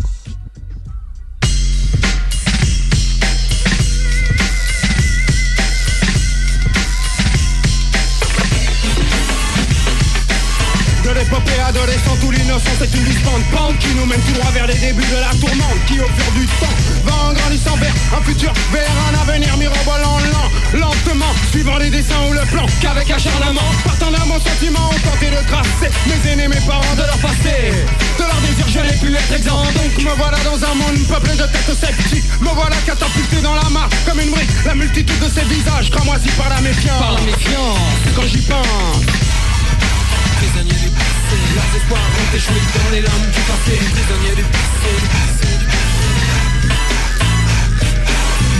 De 11.09 11.15
l'épopée 11.15 11.59
adolescente 11.67 12.21
où 12.23 12.31
l'innocence 12.31 12.83
est 12.85 12.95
une 12.95 13.05
distante 13.05 13.41
pente 13.51 13.79
Qui 13.79 13.95
nous 13.95 14.05
mène 14.05 14.21
tout 14.21 14.35
droit 14.35 14.51
vers 14.53 14.67
les 14.67 14.75
débuts 14.75 15.09
de 15.09 15.17
la 15.17 15.33
tourmente 15.41 15.81
Qui 15.87 16.01
au 16.01 16.05
fur 16.05 16.33
du 16.37 16.45
temps 16.61 16.77
va 17.07 17.31
en 17.31 17.33
grandissant 17.33 17.77
vers 17.77 17.95
un 18.13 18.23
futur 18.23 18.53
Vers 18.71 18.93
un 19.09 19.17
avenir 19.23 19.57
mirobolant 19.57 20.21
lent 20.29 20.79
Lentement, 20.79 21.33
suivant 21.51 21.79
les 21.79 21.89
dessins 21.89 22.21
ou 22.29 22.35
le 22.35 22.45
plan 22.53 22.67
Qu'avec 22.83 23.11
acharnement, 23.11 23.73
partant 23.87 24.11
d'un 24.11 24.27
bon 24.29 24.39
sentiment 24.39 24.91
On 24.93 25.01
tentait 25.09 25.33
de 25.33 25.41
tracer 25.49 25.89
mes 26.05 26.31
aînés, 26.31 26.49
mes 26.49 26.61
parents 26.69 26.95
de 26.95 27.01
leur 27.01 27.19
passé. 27.25 27.73
De 28.19 28.25
leur 28.29 28.41
désir 28.45 28.69
je 28.69 28.81
n'ai 28.81 28.99
pu 29.01 29.17
être 29.17 29.33
exempt. 29.33 29.65
Donc 29.81 29.97
me 30.05 30.13
voilà 30.13 30.37
dans 30.45 30.61
un 30.61 30.75
monde 30.75 31.09
peuplé 31.09 31.33
de 31.33 31.49
têtes 31.49 31.73
sceptiques. 31.73 32.29
Me 32.43 32.53
voilà 32.53 32.77
catapulté 32.85 33.41
dans 33.41 33.55
la 33.55 33.69
mare 33.71 33.89
comme 34.05 34.21
une 34.21 34.31
brique. 34.31 34.51
La 34.67 34.75
multitude 34.75 35.19
de 35.25 35.29
ces 35.33 35.47
visages 35.49 35.91
cramoisis 35.91 36.33
par 36.33 36.51
la 36.51 36.61
méfiance 36.61 37.01
Par 37.01 37.13
la 37.13 37.21
méfiance. 37.23 37.81
Quand 38.15 38.27
j'y 38.27 38.43
pense 38.43 39.09
passé, 41.29 41.37
leurs 41.55 41.77
espoirs 41.77 42.01
ont 42.01 42.37
échoué 42.37 42.61
dans 42.75 42.91
les 42.91 43.03
lames 43.03 43.31
du 43.33 43.41
passé. 43.41 43.79
Prisonnier 43.93 44.35
du 44.37 44.43
passé, 44.43 44.91
du 44.99 45.09
passé, 45.09 45.49
du 45.59 45.67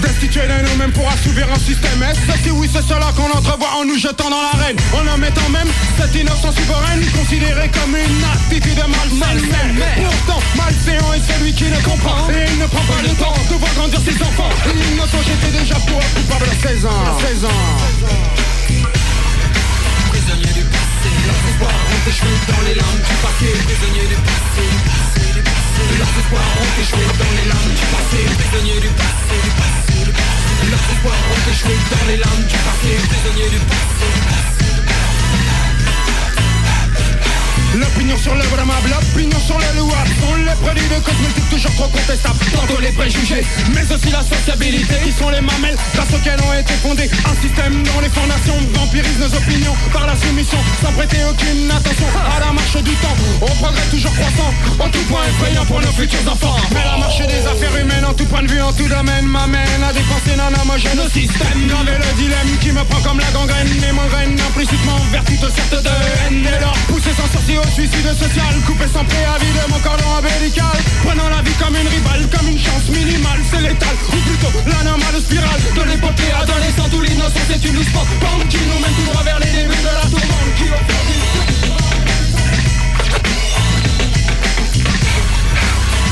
Destitués 0.01 0.47
de 0.47 0.71
nous-mêmes 0.71 0.93
pour 0.93 1.09
assouvir 1.11 1.47
un 1.53 1.59
système. 1.59 2.03
S 2.03 2.17
Si 2.43 2.51
oui 2.51 2.69
c'est 2.73 2.83
cela 2.87 3.13
qu'on 3.17 3.31
entrevoit 3.37 3.73
en 3.81 3.85
nous 3.85 3.99
jetant 3.99 4.31
dans 4.31 4.43
l'arène? 4.43 4.77
En 4.95 5.07
omettant 5.15 5.49
même 5.51 5.69
cette 5.99 6.15
innocence 6.15 6.55
souveraine 6.55 7.05
Considérée 7.17 7.71
comme 7.71 7.97
une 7.97 8.25
attitude 8.25 8.79
malsaine 8.89 9.43
pourtant 9.97 10.41
malséant 10.57 11.13
est 11.15 11.33
celui 11.33 11.53
qui 11.53 11.65
ne 11.65 11.81
comprend 11.83 12.29
Et 12.31 12.47
il 12.53 12.59
ne 12.59 12.67
prend 12.67 12.85
pas 12.85 13.03
le 13.03 13.11
temps 13.17 13.35
de 13.51 13.55
voir 13.57 13.75
grandir 13.75 14.01
ses 14.01 14.23
enfants. 14.23 14.51
Innocent 14.93 15.19
j'étais 15.27 15.59
déjà 15.59 15.75
pour 15.75 16.01
coupable 16.01 16.51
à 16.51 16.69
16 16.69 16.87
ans 16.87 16.91
À 16.91 17.27
16 17.27 17.45
ans 17.45 18.48
leurs 21.29 21.49
espoirs 21.51 21.81
ont 21.93 22.09
échoué 22.09 22.35
dans 22.49 22.63
les 22.67 22.75
lames 22.75 23.01
du 23.09 23.15
passé. 23.21 23.49
Prisonnier 23.69 24.07
du 24.09 24.19
passé, 24.29 24.65
du 25.37 25.43
passé. 25.45 25.83
Leurs 25.99 26.15
espoirs 26.21 26.53
ont 26.63 26.73
échoué 26.81 27.05
dans 27.21 27.33
les 27.37 27.47
lames 27.53 27.73
du 27.79 27.87
passé. 27.93 28.21
Prisonnier 28.39 28.81
du 28.81 28.91
passé, 28.97 29.37
du 29.45 29.53
passé, 29.61 29.97
du 30.05 30.13
passé. 30.17 30.53
Leurs 30.73 30.87
espoirs 30.93 31.23
ont 31.33 31.45
échoué 31.53 31.75
dans 31.93 32.07
les 32.09 32.17
lames 32.17 32.45
du 32.49 32.59
passé. 32.67 32.91
Prisonnier 33.09 33.49
du 33.51 33.61
passé. 33.69 34.48
L'opinion 37.75 38.17
sur 38.17 38.35
l'œuvre 38.35 38.59
aimable, 38.59 38.89
l'opinion 38.89 39.39
sur 39.41 39.59
le 39.59 39.69
louable 39.77 40.11
Sont 40.21 40.35
les 40.37 40.57
produits 40.57 40.89
de 40.89 40.99
cosmétiques 41.05 41.51
toujours 41.51 41.75
trop 41.75 41.89
contestables. 41.89 42.39
Tantôt 42.55 42.81
les 42.81 42.93
préjugés, 42.93 43.45
mais 43.75 43.85
aussi 43.93 44.11
la 44.11 44.23
sociabilité. 44.23 44.95
Qui 45.05 45.13
sont 45.13 45.29
les 45.29 45.41
mamelles 45.41 45.77
grâce 45.95 46.13
auxquelles 46.15 46.41
ont 46.49 46.55
été 46.55 46.73
fondés 46.81 47.11
Un 47.29 47.37
système 47.43 47.83
dont 47.83 48.01
les 48.01 48.09
fondations 48.09 48.57
vampirisent 48.73 49.21
nos 49.21 49.33
opinions 49.37 49.77
Par 49.93 50.07
la 50.07 50.17
soumission, 50.17 50.59
sans 50.83 50.93
prêter 50.93 51.21
aucune 51.29 51.71
attention 51.71 52.09
À 52.17 52.41
la 52.41 52.53
marche 52.53 52.77
du 52.83 52.95
temps, 53.05 53.17
au 53.43 53.51
progrès 53.61 53.85
toujours 53.91 54.15
croissant 54.15 54.51
En 54.81 54.89
tout 54.89 55.05
point 55.11 55.25
effrayant 55.29 55.65
pour 55.67 55.81
nos 55.81 55.93
futurs 55.93 56.25
enfants. 56.33 56.57
Mais 56.73 56.85
la 56.85 56.97
marche 56.97 57.21
des 57.21 57.45
affaires 57.47 57.77
humaines 57.77 58.05
en 58.05 58.15
tout 58.15 58.27
point 58.27 58.43
de 58.43 58.51
vue, 58.51 58.63
en 58.63 58.73
tout 58.73 58.89
domaine 58.89 59.27
M'amène 59.27 59.83
à 59.85 59.93
dépenser 59.93 60.37
non 60.37 60.49
homogène 60.63 60.99
au 61.01 61.09
système. 61.11 61.69
Gravé 61.69 61.93
le 62.01 62.11
dilemme 62.17 62.57
qui 62.61 62.73
me 62.73 62.83
prend 62.85 63.01
comme 63.01 63.21
la 63.21 63.31
gangrène. 63.31 63.69
Et 63.69 63.93
m'engraine 63.93 64.37
implicitement 64.41 64.99
vers 65.13 65.25
toute 65.25 65.41
sorte 65.41 65.83
de 65.83 65.89
haine. 65.89 66.43
Dès 66.43 66.61
lors, 66.61 66.77
poussé 66.89 67.11
sans 67.13 67.31
sortir 67.33 67.58
suicide 67.75 68.13
social 68.15 68.55
Coupé 68.67 68.87
sans 68.93 69.05
préavis 69.05 69.53
de 69.53 69.65
mon 69.71 69.79
cordon 69.81 70.09
ombilical 70.19 70.79
Prenant 71.05 71.29
la 71.29 71.43
vie 71.43 71.55
comme 71.59 71.75
une 71.75 71.89
rivale, 71.89 72.29
comme 72.31 72.49
une 72.49 72.59
chance 72.59 72.89
minimale 72.89 73.41
C'est 73.51 73.61
létal, 73.61 73.97
ou 74.09 74.17
plutôt 74.17 74.53
l'anormale 74.67 75.21
spirale 75.21 75.61
De 75.75 75.83
l'épopée 75.91 76.33
adolescente 76.35 76.93
où 76.95 77.01
l'innocence 77.01 77.51
est 77.51 77.65
une 77.65 77.75
loose 77.75 77.93
qui 78.49 78.59
nous 78.59 78.79
mène 78.81 78.95
tout 78.95 79.11
droit 79.11 79.23
vers 79.23 79.39
les 79.41 79.51
débuts 79.51 79.83
de 79.83 79.93
la 79.93 80.07
tourmente 80.09 80.51
Qui 80.57 80.69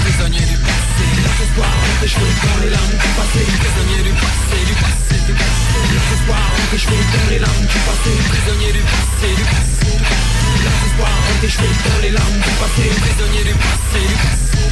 Prisonnier 0.02 0.46
du 0.46 0.56
passé, 0.56 1.06
espoirs 1.42 1.68
ont 1.68 2.04
échoué 2.04 2.30
dans 2.42 2.64
les 2.64 2.70
lames 2.70 2.90
du 2.90 3.08
passé. 3.16 3.40
Prisonnier 3.60 4.02
du 4.02 4.12
passé, 4.16 4.58
du 4.66 4.74
passé, 4.74 5.16
du 5.26 5.32
passé. 5.32 5.78
Espoirs 6.14 6.52
ont 6.56 6.74
échoué 6.74 6.98
dans 7.12 7.30
les 7.30 7.38
lames 7.38 7.66
du 7.66 7.78
passé. 7.86 8.10
Prisonnier 8.30 8.72
du 8.72 8.80
passé, 8.80 9.28
du 9.36 9.44
passé. 9.44 10.35
Leurs 10.66 10.84
espoirs 10.84 11.08
ont 11.30 11.46
échoué 11.46 11.68
dans 11.88 12.00
les 12.02 12.10
lames 12.10 12.40
du 12.42 12.50
passé. 12.58 12.90
Prisonnier 13.00 13.44
du 13.44 13.54
passé, 13.54 14.02
du 14.02 14.16
passé. 14.18 14.66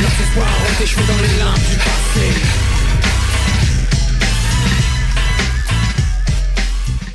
Leurs 0.00 0.20
espoirs 0.22 0.56
ont 0.62 0.82
échoué 0.82 1.02
dans 1.08 1.22
les 1.22 1.38
lames 1.38 1.66
du 1.70 1.76
passé. 1.76 2.83